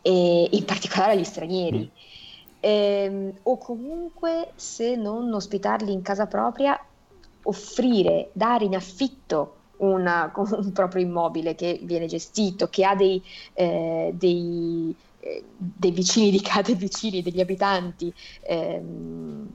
[0.00, 1.78] e in particolare agli stranieri.
[1.78, 2.10] Mm.
[2.64, 6.78] Eh, o comunque se non ospitarli in casa propria,
[7.42, 13.20] offrire, dare in affitto una, un proprio immobile che viene gestito, che ha dei,
[13.54, 18.14] eh, dei, eh, dei vicini di casa, vicini, degli abitanti.
[18.42, 19.48] Ehm,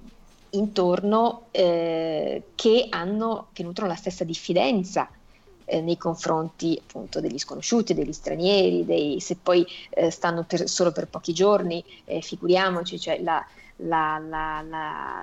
[0.50, 5.10] intorno eh, che, hanno, che nutrono la stessa diffidenza
[5.68, 10.92] eh, nei confronti appunto degli sconosciuti, degli stranieri, dei, se poi eh, stanno per, solo
[10.92, 13.46] per pochi giorni, eh, figuriamoci, cioè la,
[13.78, 14.64] la, la,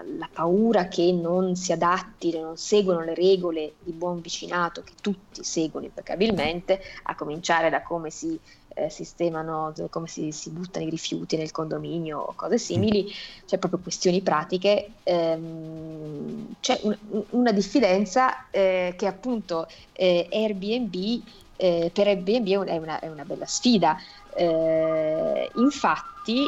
[0.05, 5.43] la, paura che non si adattino, non seguono le regole di buon vicinato che tutti
[5.43, 8.39] seguono impeccabilmente, a cominciare da come si
[8.75, 13.11] eh, sistemano, come si, si, buttano i rifiuti nel condominio o cose simili,
[13.47, 16.97] c'è proprio questioni pratiche, ehm, c'è un,
[17.31, 21.23] una diffidenza eh, che appunto eh, Airbnb,
[21.57, 23.97] eh, per Airbnb è una, è una bella sfida.
[24.37, 26.45] Eh, infatti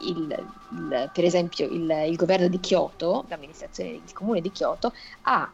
[0.00, 5.50] il, il, per esempio il, il, governo di Kyoto, l'amministrazione del comune di Kyoto, ha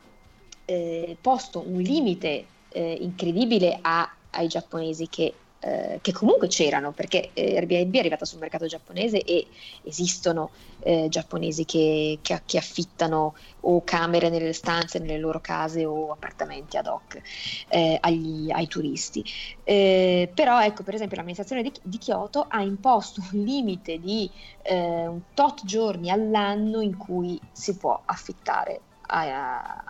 [0.64, 5.32] eh, posto un limite eh, incredibile a, ai giapponesi che
[5.66, 9.48] eh, che comunque c'erano, perché eh, Airbnb è arrivata sul mercato giapponese e
[9.82, 10.50] esistono
[10.80, 16.76] eh, giapponesi che, che, che, affittano o camere nelle stanze, nelle loro case o appartamenti
[16.76, 17.20] ad hoc
[17.68, 19.24] eh, agli, ai turisti.
[19.64, 24.30] Eh, però ecco, per esempio l'amministrazione di, di, Kyoto ha imposto un limite di
[24.62, 29.84] eh, un tot giorni all'anno in cui si può affittare a,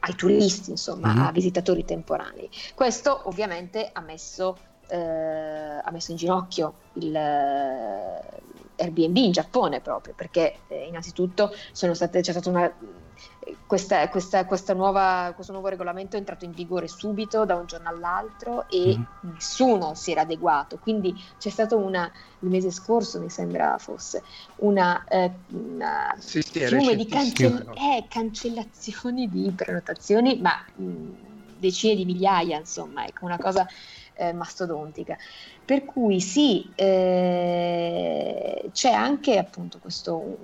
[0.00, 1.24] ai turisti, insomma, mm-hmm.
[1.26, 2.50] a visitatori temporanei.
[2.74, 4.56] Questo ovviamente ha messo,
[4.88, 8.40] eh, ha messo in ginocchio il, eh,
[8.76, 11.54] Airbnb in Giappone proprio, perché eh, innanzitutto
[11.94, 12.72] state, c'è stata una
[13.66, 17.88] questa, questa, questa nuova, questo nuovo regolamento è entrato in vigore subito da un giorno
[17.88, 19.30] all'altro e mm.
[19.32, 20.78] nessuno si era adeguato.
[20.78, 22.10] Quindi c'è stato una,
[22.40, 24.22] il mese scorso mi sembra fosse,
[24.56, 31.08] una, eh, una sì, sì, fiume di cancell- eh, cancellazioni di prenotazioni, ma mh,
[31.58, 33.66] decine di migliaia, insomma, ecco, una cosa
[34.14, 35.16] eh, mastodontica.
[35.64, 40.36] Per cui sì, eh, c'è anche appunto questo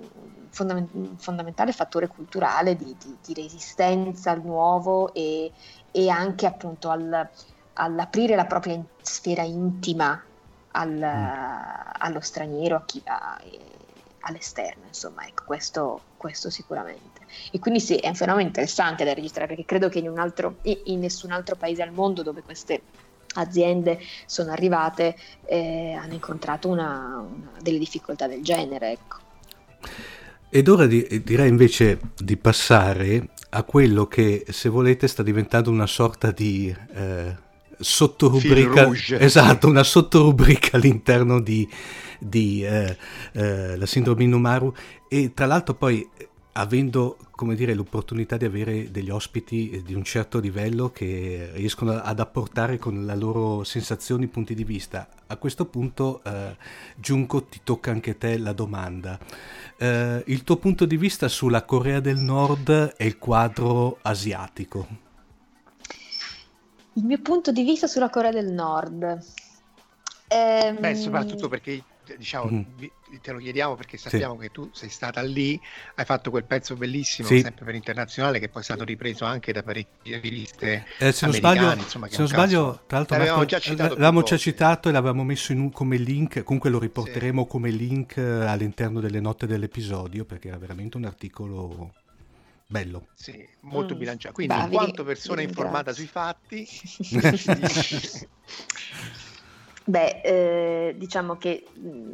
[0.57, 5.51] fondament- fondamentale fattore culturale di, di, di, resistenza al nuovo e,
[5.91, 7.29] e anche appunto al,
[7.73, 10.21] all'aprire la propria sfera intima
[10.71, 11.91] al, mm.
[11.99, 13.39] allo straniero, a chi, a,
[14.21, 17.25] all'esterno, insomma, ecco, questo, questo, sicuramente.
[17.51, 20.57] E quindi sì, è un fenomeno interessante da registrare perché credo che in, un altro,
[20.63, 22.81] in nessun altro paese al mondo dove queste
[23.35, 28.91] aziende sono arrivate eh, hanno incontrato una, una, delle difficoltà del genere.
[28.91, 29.17] Ecco.
[30.49, 35.87] Ed ora di, direi invece di passare a quello che, se volete, sta diventando una
[35.87, 37.35] sorta di eh,
[37.77, 38.89] sottorubrica.
[39.19, 41.67] Esatto, una sottorubrica all'interno di,
[42.19, 42.97] di eh,
[43.33, 44.73] eh, la sindrome Inomaru.
[45.09, 46.07] E tra l'altro poi
[46.57, 52.19] avendo come dire, l'opportunità di avere degli ospiti di un certo livello che riescono ad
[52.19, 55.07] apportare con le loro sensazioni, punti di vista.
[55.27, 56.57] A questo punto, eh,
[56.95, 59.19] Giunco, ti tocca anche te la domanda.
[59.77, 64.87] Eh, il tuo punto di vista sulla Corea del Nord e il quadro asiatico?
[66.93, 69.23] Il mio punto di vista sulla Corea del Nord.
[70.29, 70.79] Ehm...
[70.79, 71.83] Beh, soprattutto perché
[72.17, 72.61] diciamo, mm.
[73.21, 74.41] Te lo chiediamo perché sappiamo sì.
[74.41, 75.59] che tu sei stata lì,
[75.95, 77.41] hai fatto quel pezzo bellissimo sì.
[77.41, 81.35] sempre per internazionale che poi è stato ripreso anche da parecchie riviste eh, se non
[81.35, 85.23] sbaglio, insomma, se non sbaglio tra l'altro l'avevamo già citato, l'avevamo già citato e l'avevamo
[85.23, 87.47] messo in, come link, comunque lo riporteremo sì.
[87.47, 91.93] come link eh, all'interno delle note dell'episodio perché era veramente un articolo
[92.67, 93.07] bello.
[93.15, 93.97] Sì, molto mm.
[93.97, 94.35] bilanciato.
[94.35, 96.67] Quindi, in quanto persona informata sui fatti,
[99.89, 101.63] Beh, eh, diciamo che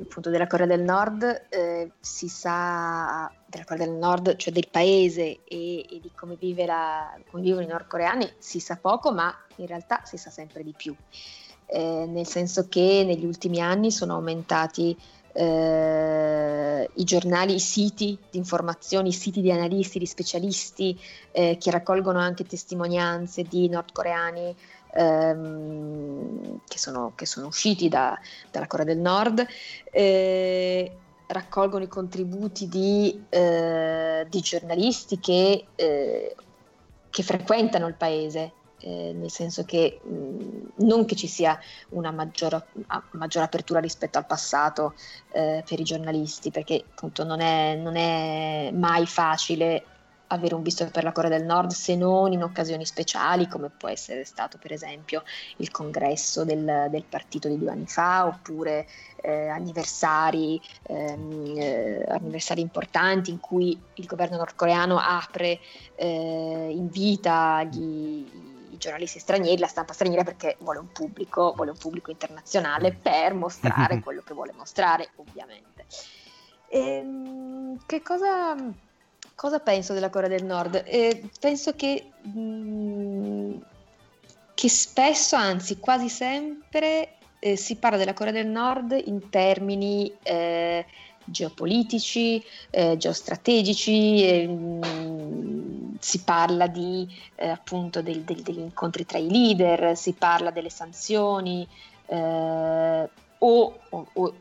[0.04, 5.40] appunto della Corea del Nord eh, si sa, della Corea del Nord, cioè del paese
[5.44, 10.02] e, e di come, la, come, vivono i nordcoreani, si sa poco, ma in realtà
[10.04, 10.96] si sa sempre di più.
[11.66, 14.96] Eh, nel senso che negli ultimi anni sono aumentati
[15.32, 20.96] eh, i giornali, i siti di informazioni, i siti di analisti, di specialisti
[21.32, 24.56] eh, che raccolgono anche testimonianze di nordcoreani
[24.94, 28.18] ehm, che, sono, che, sono, usciti da,
[28.52, 29.46] dalla Corea del Nord,
[29.92, 30.92] eh,
[31.28, 36.36] raccolgono i contributi di, eh, di giornalisti che, eh,
[37.10, 41.58] che, frequentano il paese eh, nel senso che mh, non che ci sia
[41.90, 42.66] una maggior,
[43.12, 44.94] maggior apertura rispetto al passato
[45.32, 49.86] eh, per i giornalisti, perché appunto non è, non è mai facile
[50.34, 53.90] avere un visto per la Corea del Nord se non in occasioni speciali come può
[53.90, 55.24] essere stato per esempio
[55.58, 58.88] il congresso del, del partito di due anni fa oppure
[59.24, 65.60] eh, anniversari, ehm, eh, anniversari, importanti in cui il governo nordcoreano apre,
[65.96, 68.26] eh, invita gli,
[68.70, 73.34] i giornalisti stranieri, la stampa straniera perché vuole un pubblico, vuole un pubblico internazionale per
[73.34, 75.86] mostrare quello che vuole mostrare ovviamente.
[76.68, 78.56] E, ehm, che cosa
[79.44, 80.84] cosa penso della Corea del Nord?
[80.86, 83.56] Eh, penso che, mh, mm,
[84.54, 90.86] che, spesso, anzi quasi sempre, eh, si parla della Corea del Nord in termini eh,
[91.26, 99.18] geopolitici, eh, geostrategici, mh, mm, si parla di, eh, appunto del, del, degli incontri tra
[99.18, 101.68] i leader, si parla delle sanzioni
[102.06, 104.34] eh, o, o, o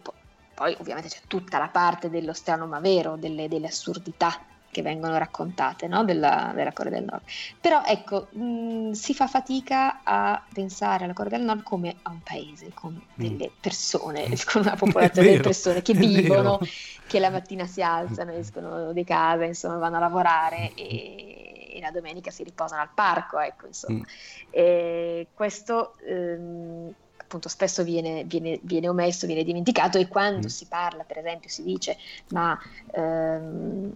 [0.54, 4.38] poi ovviamente c'è tutta la parte dello strano ma vero, delle, delle assurdità
[4.72, 6.02] che vengono raccontate no?
[6.02, 7.22] della, della, Corea del Nord.
[7.60, 12.22] Però ecco, mh, si fa fatica a pensare alla Corea del Nord come a un
[12.22, 13.00] paese con mm.
[13.14, 14.32] delle persone, mm.
[14.50, 16.58] con una popolazione di persone che vivono,
[17.06, 21.90] che la mattina si alzano, escono di casa, insomma vanno a lavorare e, e la
[21.90, 23.98] domenica si riposano al parco, ecco, insomma.
[23.98, 25.22] Mm.
[25.34, 30.50] Questo ehm, appunto spesso viene, viene, viene, omesso, viene dimenticato e quando mm.
[30.50, 31.98] si parla, per esempio, si dice
[32.28, 32.58] ma
[32.94, 33.92] ehm,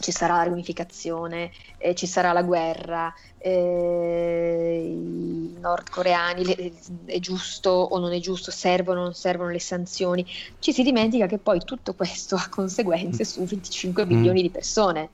[0.00, 6.72] ci sarà la riunificazione, eh, ci sarà la guerra, eh, i nordcoreani le,
[7.04, 10.26] è giusto o non è giusto, servono o non servono le sanzioni,
[10.58, 14.08] ci si dimentica che poi tutto questo ha conseguenze su 25 mm.
[14.08, 15.08] milioni di persone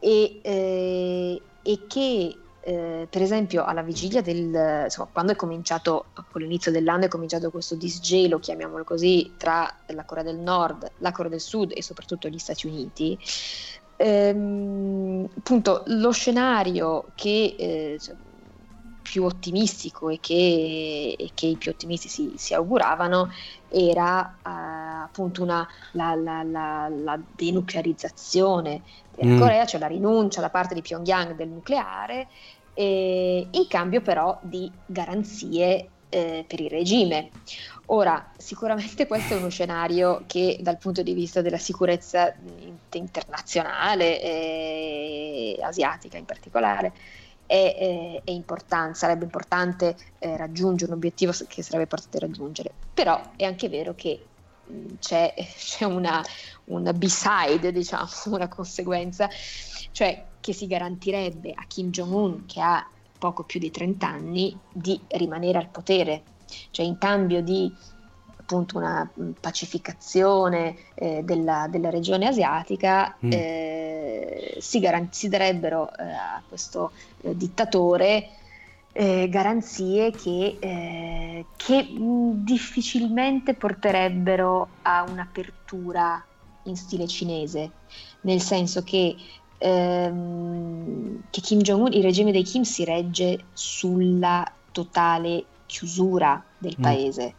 [0.00, 6.40] e, eh, e che eh, per esempio alla vigilia del insomma, quando è cominciato con
[6.40, 11.30] l'inizio dell'anno è cominciato questo disgelo chiamiamolo così tra la Corea del Nord la Corea
[11.30, 13.18] del Sud e soprattutto gli Stati Uniti
[13.96, 18.14] ehm, appunto lo scenario che eh, cioè,
[19.02, 23.30] più ottimistico e che, e che, i più ottimisti si, si auguravano
[23.68, 28.82] era uh, appunto una, la, la, la, la, denuclearizzazione
[29.14, 29.38] della mm.
[29.38, 32.28] Corea, cioè la rinuncia da parte di Pyongyang del nucleare,
[32.74, 37.30] eh, in cambio però di garanzie eh, per il regime.
[37.86, 42.34] Ora, sicuramente questo è uno scenario che dal punto di vista della sicurezza
[42.92, 46.92] internazionale e asiatica in particolare
[47.46, 53.20] è, è, è importante, sarebbe importante eh, raggiungere un obiettivo che sarebbe importante raggiungere, però
[53.36, 54.26] è anche vero che
[54.98, 56.22] c'è, c'è una,
[56.64, 59.28] una b-side, diciamo, una conseguenza,
[59.90, 62.86] cioè che si garantirebbe a Kim Jong-un che ha
[63.22, 66.22] poco più di 30 anni di rimanere al potere,
[66.72, 67.72] cioè in cambio di
[68.36, 73.30] appunto una mm, pacificazione eh, della, della, regione asiatica mm.
[73.30, 78.30] eh, si, garan- si, darebbero eh, a questo eh, dittatore
[78.90, 86.24] eh, garanzie che, eh, che mh, mm, difficilmente porterebbero a un'apertura
[86.64, 87.70] in stile cinese,
[88.22, 89.14] nel senso che
[89.62, 96.82] ehm, che Kim Jong-un, il regime dei Kim si regge sulla totale chiusura del mm.
[96.82, 97.34] paese,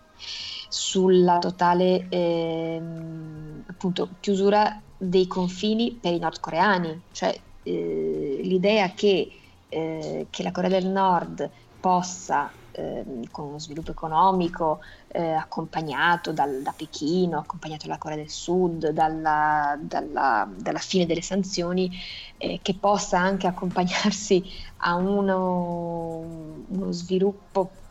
[0.69, 9.31] sulla totale ehm, appunto, chiusura dei confini per i nordcoreani, cioè eh, l'idea che,
[9.67, 11.49] eh, che la Corea del Nord
[11.79, 18.31] possa Ehm, con uno sviluppo economico eh, accompagnato dal, da Pechino, accompagnato dalla Corea del
[18.31, 21.91] Sud, dalla, dalla, dalla fine delle sanzioni,
[22.37, 24.43] eh, che possa anche accompagnarsi
[24.77, 27.83] a uno, uno sviluppo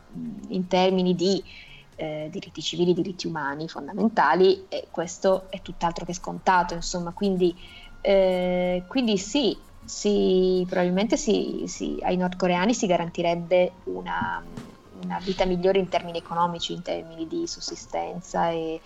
[0.48, 1.44] in termini di
[1.94, 7.56] eh, diritti civili, diritti umani fondamentali, e questo è tutt'altro che scontato, insomma, quindi,
[8.00, 14.42] eh, quindi sì, sì, probabilmente sì, sì, ai nordcoreani si garantirebbe una,
[15.02, 18.80] una vita migliore in termini economici, in termini di sussistenza e,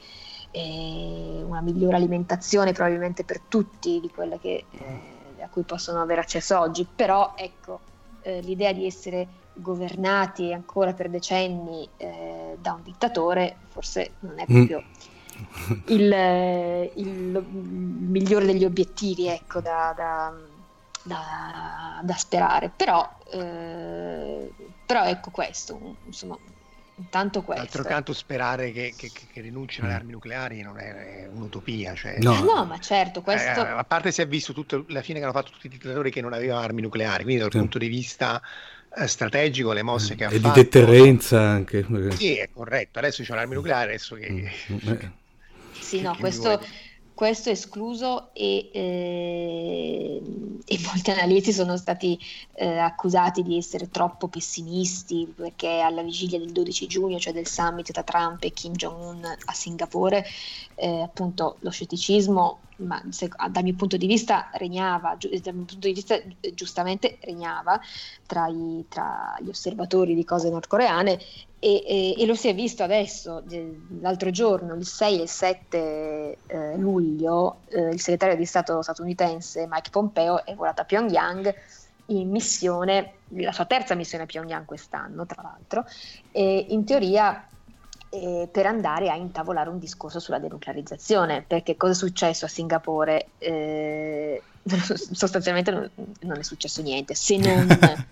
[0.50, 6.20] e una migliore alimentazione probabilmente per tutti di quelle che, eh, a cui possono avere
[6.22, 7.80] accesso oggi, però ecco
[8.22, 14.44] eh, l'idea di essere governati ancora per decenni eh, da un dittatore forse non è
[14.50, 14.54] mm.
[14.54, 15.78] proprio mm.
[15.86, 16.12] il,
[16.94, 17.44] il, il,
[18.08, 20.34] migliore degli obiettivi ecco, da, da
[21.06, 24.50] da, da sperare, però, eh,
[24.84, 26.36] però ecco questo, insomma,
[26.96, 27.62] intanto questo.
[27.62, 30.00] D'altro canto sperare che, che, che rinunciano alle mm.
[30.00, 31.94] armi nucleari non è, è un'utopia.
[31.94, 32.42] Cioè, no.
[32.42, 32.64] no.
[32.64, 33.64] ma certo, questo...
[33.64, 36.10] Eh, a parte si è visto tutta la fine che hanno fatto tutti i dittatori
[36.10, 37.58] che non avevano armi nucleari, quindi dal sì.
[37.58, 38.42] punto di vista
[38.96, 40.54] eh, strategico le mosse che ha e fatto.
[40.54, 41.86] di deterrenza anche.
[42.16, 42.98] Sì, è corretto.
[42.98, 44.50] Adesso c'è un'arma nucleare, adesso che...
[44.72, 45.24] Mm, eh.
[45.78, 46.60] Sì, no, questo,
[47.16, 50.22] questo escluso e, eh,
[50.66, 52.18] e, molti analisti sono stati
[52.52, 57.90] eh, accusati di essere troppo pessimisti perché alla vigilia del 12 giugno, cioè del summit
[57.90, 60.26] tra Trump e Kim Jong-un a Singapore,
[60.74, 65.64] eh, appunto lo scetticismo ma se, dal mio punto di vista regnava, giu, dal mio
[65.64, 67.80] punto di vista eh, giustamente regnava
[68.26, 71.18] tra, i, tra gli osservatori di cose nordcoreane
[71.58, 73.42] e, e, e, lo si è visto adesso,
[74.00, 79.66] l'altro giorno, il 6 e il 7 eh, luglio, eh, il segretario di Stato statunitense
[79.68, 81.54] Mike Pompeo è volato a Pyongyang
[82.06, 85.84] in missione, la sua terza missione a Pyongyang quest'anno tra l'altro,
[86.30, 87.48] e in teoria
[88.20, 93.28] eh, per andare a intavolare un discorso sulla denuclearizzazione, perché cosa è successo a Singapore?
[93.38, 94.42] Eh,
[95.12, 95.90] sostanzialmente non,
[96.20, 97.68] non, è successo niente, se non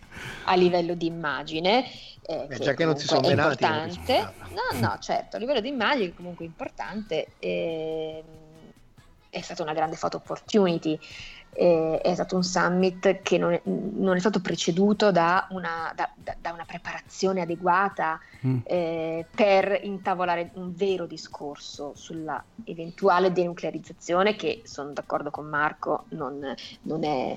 [0.45, 1.85] a livello di immagine.
[2.27, 3.65] Eh, che già che non si sono menati.
[3.65, 7.29] No, no, certo, a livello di immagine comunque importante.
[7.39, 8.23] Eh,
[9.31, 10.99] è stata una grande photo opportunity
[11.55, 16.11] eh, è stato un summit che non è, non è stato preceduto da una, da,
[16.41, 18.59] da una preparazione adeguata mm.
[18.65, 26.55] eh, per intavolare un vero discorso sulla eventuale denuclearizzazione che sono d'accordo con Marco non,
[26.83, 27.37] non, è,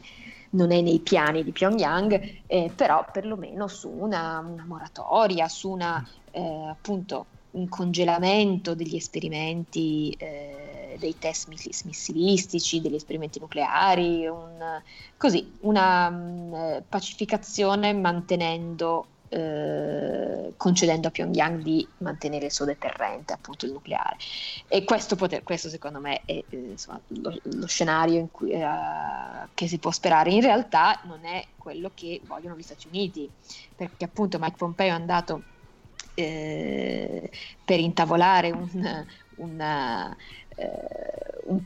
[0.52, 6.06] non è, nei piani di Pyongyang eh, però perlomeno su una, una moratoria su una
[6.32, 10.68] eh, appunto un congelamento degli esperimenti eh,
[10.98, 14.82] dei test missilistici, degli esperimenti nucleari, un,
[15.16, 23.66] così, una um, pacificazione mantenendo, eh, concedendo a Pyongyang di mantenere il suo deterrente, appunto
[23.66, 24.18] il nucleare.
[24.68, 28.68] E questo, poter, questo secondo me è eh, insomma, lo, lo, scenario cui, eh,
[29.54, 30.32] che si può sperare.
[30.32, 33.30] In realtà non è quello che vogliono gli Stati Uniti,
[33.76, 35.44] perché appunto Mike Pompeo è andato
[36.20, 37.30] eh,
[37.64, 39.06] per intavolare un,
[39.36, 40.16] una,
[40.56, 40.68] eh,
[41.44, 41.62] un,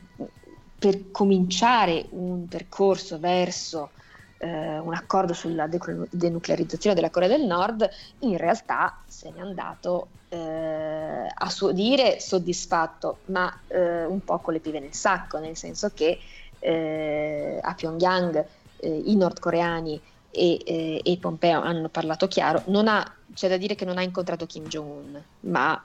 [0.78, 3.92] per cominciare un percorso verso
[4.36, 7.88] eh, un accordo sulla denuclearizzazione della Corea del Nord,
[8.20, 14.52] in realtà se n'è andato eh, a suo dire soddisfatto, ma eh, un po' con
[14.52, 16.18] le pive nel sacco, nel senso che
[16.58, 18.44] eh, a Pyongyang
[18.82, 20.02] i nordcoreani
[20.32, 24.46] e, eh, e, Pompeo hanno parlato chiaro, ha, c'è da dire che non ha incontrato
[24.46, 25.80] Kim Jong-un, ma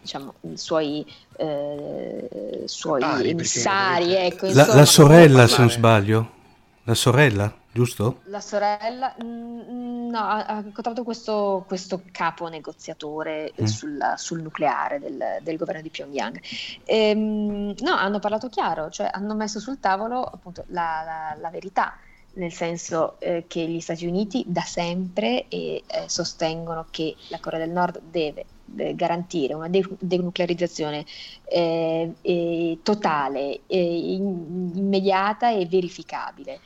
[0.00, 1.06] diciamo, i suoi,
[1.36, 4.14] eh, suoi ah, emissari.
[4.14, 6.40] Ecco, la, la, sorella, se non sbaglio.
[6.84, 8.22] La sorella, giusto?
[8.24, 13.64] La sorella, mh, mm, no, ha incontrato questo, questo capo negoziatore mm.
[13.64, 16.40] sul, sul, nucleare del, del, governo di Pyongyang.
[16.84, 21.96] Ehm, no, hanno parlato chiaro, cioè hanno messo sul tavolo appunto la, la, la verità
[22.34, 27.70] nel senso eh, che gli Stati Uniti da sempre eh, sostengono che la Corea del
[27.70, 31.04] Nord deve eh, garantire una de- denuclearizzazione
[31.44, 36.60] eh, totale, immediata e verificabile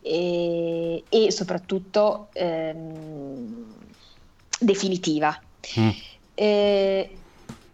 [0.00, 3.74] e, e soprattutto ehm,
[4.58, 5.40] definitiva.
[5.78, 5.88] Mm.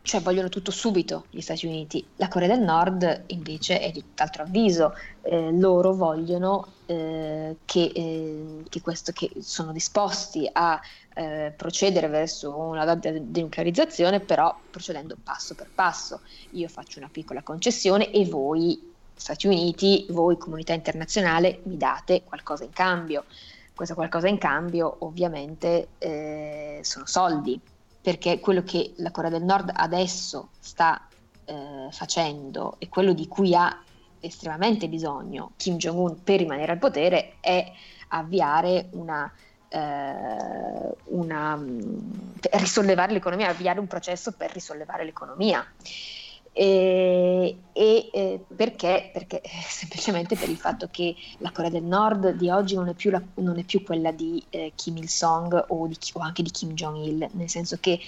[0.03, 2.05] Cioè vogliono tutto subito gli Stati Uniti.
[2.17, 8.63] La Corea del Nord invece è di tutt'altro avviso, eh, loro vogliono eh, che, eh,
[8.69, 10.81] che, questo, che, sono disposti a
[11.15, 16.21] eh, procedere verso una denuclearizzazione, però procedendo passo per passo.
[16.53, 22.65] Io faccio una piccola concessione e voi, Stati Uniti, voi comunità internazionale, mi date qualcosa
[22.65, 23.25] in cambio.
[23.75, 27.61] Questo qualcosa in cambio ovviamente eh, sono soldi,
[28.01, 31.07] perché quello che la Corea del Nord adesso sta
[31.45, 33.83] eh, facendo e quello di cui ha
[34.21, 37.73] estremamente bisogno Kim Jong-un per rimanere al potere è
[38.09, 39.31] avviare una,
[39.69, 41.63] eh, una
[42.53, 45.65] risollevare l'economia, avviare un processo per risollevare l'economia.
[46.53, 49.11] E, e perché?
[49.13, 53.11] Perché semplicemente per il fatto che la Corea del Nord di oggi non è più,
[53.11, 56.73] la, non è più quella di eh, Kim Il-sung o, di, o anche di Kim
[56.73, 58.01] Jong-il, nel senso che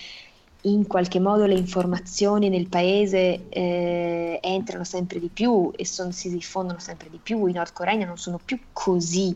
[0.63, 6.31] in qualche modo le informazioni nel paese eh, entrano sempre di più e son, si
[6.31, 9.35] diffondono sempre di più, i nordcoreani non sono più così,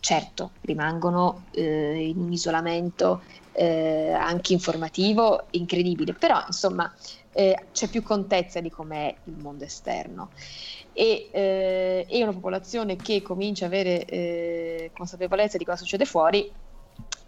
[0.00, 3.22] certo, rimangono eh, in un isolamento
[3.60, 6.90] eh, anche informativo incredibile, però insomma
[7.34, 10.30] eh, c'è più contezza di com'è il mondo esterno.
[10.94, 16.50] E, eh, e una popolazione che comincia a avere eh, consapevolezza di cosa succede fuori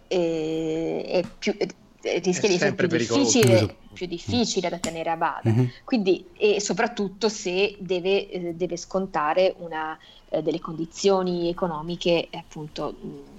[0.07, 1.55] è più,
[2.01, 5.51] rischia di essere più difficile, più difficile, da tenere a bada.
[5.51, 5.65] Mm-hmm.
[5.83, 9.97] Quindi, e soprattutto se deve, eh, deve scontare una,
[10.29, 12.95] eh, delle condizioni economiche appunto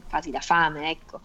[0.09, 1.21] quasi da fame, ecco.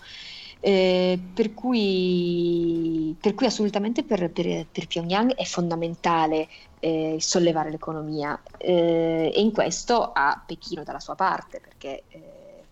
[0.61, 6.49] Eh, per, cui, per, cui, assolutamente per, per, per Pyongyang è fondamentale
[6.79, 8.41] eh, sollevare l'economia.
[8.57, 12.21] Eh, e in questo ha Pechino dalla sua parte perché, eh,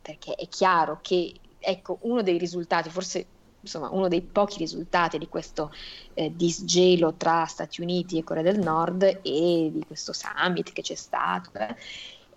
[0.02, 3.26] perché è chiaro che ecco, uno dei risultati, forse
[3.62, 5.72] insomma, uno dei pochi risultati di questo
[6.14, 10.96] eh, disgelo tra Stati Uniti e Corea del Nord e di questo summit che c'è
[10.96, 11.76] stato eh,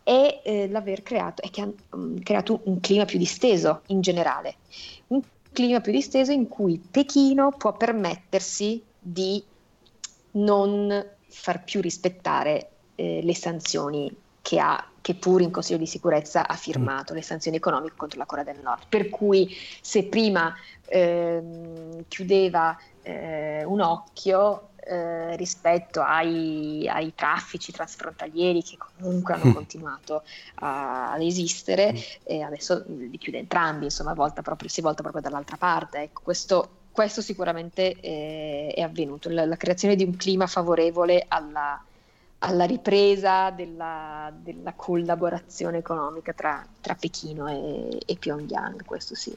[0.02, 4.56] è eh, l'aver creato, è che ha um, creato un clima più disteso in generale,
[5.08, 5.20] un
[5.52, 9.42] clima più disteso in cui Pechino può permettersi di
[10.32, 16.46] non far più rispettare eh, le sanzioni che ha che pur in Consiglio di sicurezza
[16.46, 18.82] ha firmato le sanzioni economiche contro la Corea del Nord.
[18.88, 20.54] Per cui se prima
[20.86, 29.52] ehm, chiudeva eh, un occhio eh, rispetto ai, ai, traffici transfrontalieri che comunque hanno mm.
[29.52, 30.24] continuato
[30.56, 31.96] a, ad esistere mm.
[32.24, 35.98] e adesso li chiude entrambi, insomma volta proprio, si volta proprio dall'altra parte.
[35.98, 41.80] Ecco, questo, questo sicuramente eh, è avvenuto, la, la, creazione di un clima favorevole alla,
[42.38, 49.32] alla ripresa della, della collaborazione economica tra, tra Pechino e, e, Pyongyang, questo sì.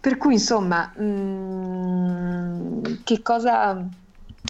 [0.00, 3.86] Per cui insomma, mh, mm, che, cosa,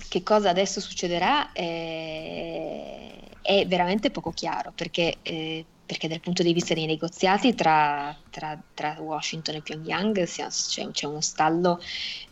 [0.08, 6.52] che, cosa, adesso succederà è, è veramente poco chiaro perché, eh, perché, dal punto di
[6.52, 10.46] vista dei negoziati tra, tra, tra Washington e Pyongyang c'è,
[10.92, 11.80] c'è uno stallo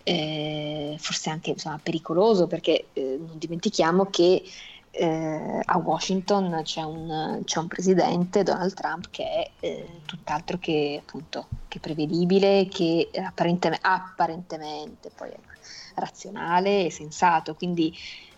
[0.05, 4.45] eh, forse anche insomma, pericoloso perché eh, non dimentichiamo che
[4.99, 11.01] eh, a Washington c'è un, c'è un, presidente, Donald Trump, che è eh, tutt'altro che,
[11.01, 15.39] appunto, che prevedibile, che apparentemente, apparentemente poi è
[15.95, 17.55] razionale e sensato.
[17.55, 17.97] Quindi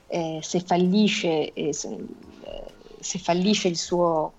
[0.09, 2.07] eh, se fallisce, se,
[3.01, 4.35] se, fallisce il suo,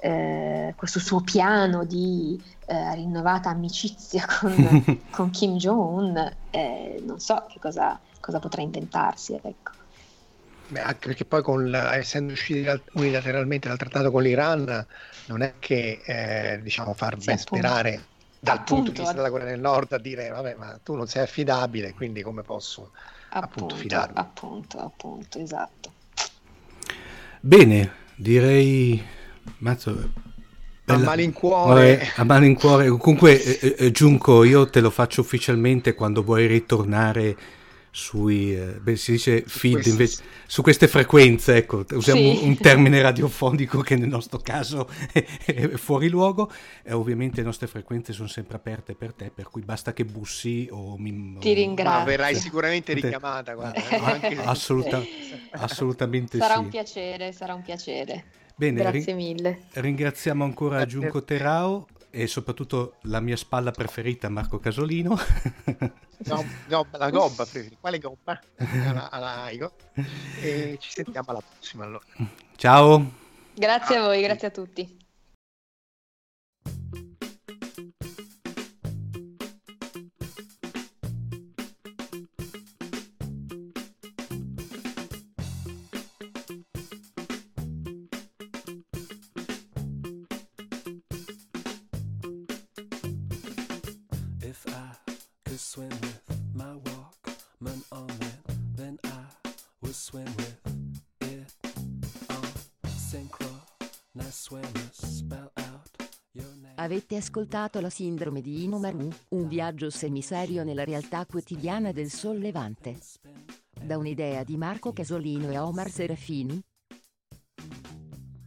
[0.00, 7.46] eh, questo suo piano di eh, rinnovata amicizia con, con Kim Jong-un, eh, non so
[7.48, 9.40] che cosa, cosa potrà inventarsi.
[9.42, 9.80] Ecco.
[10.80, 14.86] Anche perché poi con, essendo usciti unilateralmente dal trattato con l'Iran,
[15.26, 17.56] non è che eh, diciamo far sì, ben appunto.
[17.56, 18.02] sperare
[18.42, 21.06] dal appunto, punto di vista della Corea del Nord a dire vabbè ma tu non
[21.06, 22.90] sei affidabile quindi come posso
[23.28, 25.92] appunto, appunto fidarmi appunto appunto esatto
[27.38, 29.00] bene direi
[29.58, 30.10] Mazzo
[30.86, 32.12] a malincuore.
[32.16, 32.88] a malincuore.
[32.88, 37.36] Comunque, eh, eh, Giunco, io te lo faccio ufficialmente quando vuoi ritornare
[37.94, 42.40] sui, eh, beh, si dice feed invece, su queste frequenze, ecco, usiamo sì.
[42.42, 46.50] un termine radiofonico che nel nostro caso è, è fuori luogo
[46.82, 50.66] e ovviamente le nostre frequenze sono sempre aperte per te, per cui basta che bussi
[50.70, 51.36] o mi...
[51.38, 51.98] Ti ringrazio.
[51.98, 54.38] Ma verrai sicuramente richiamata, guarda, anche...
[54.42, 55.02] Assoluta,
[55.50, 56.60] assolutamente sarà sì.
[56.60, 58.24] un piacere, sarà un piacere.
[58.56, 59.58] Bene, Grazie ri- mille.
[59.70, 65.16] Ringraziamo ancora Giunco Terao e soprattutto la mia spalla preferita, Marco Casolino.
[66.24, 67.78] No, no, la gobba preferita.
[67.80, 68.40] Quale gobba?
[68.56, 69.48] Alla, alla
[70.40, 72.04] E ci sentiamo alla prossima allora.
[72.54, 73.10] Ciao.
[73.52, 75.01] Grazie a voi, grazie a tutti.
[106.76, 112.98] Avete ascoltato la sindrome di Inomaru, un viaggio semiserio nella realtà quotidiana del sollevante.
[113.80, 116.60] Da un'idea di Marco Casolino e Omar Serafini.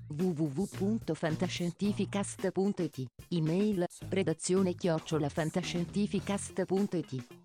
[0.07, 7.44] www.fantascientificast.it Email redazione chiocciolafantascientificast.it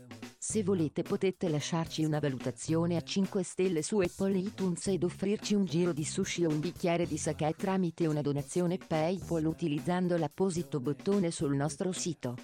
[0.43, 5.65] Se volete potete lasciarci una valutazione a 5 stelle su Apple iTunes ed offrirci un
[5.65, 11.29] giro di sushi o un bicchiere di sake tramite una donazione PayPal utilizzando l'apposito bottone
[11.29, 12.35] sul nostro sito.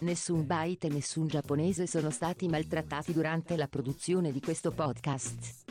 [0.00, 5.64] Nessun byte e nessun giapponese sono stati maltrattati durante la produzione di questo podcast.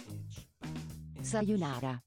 [1.21, 2.01] Sayonara.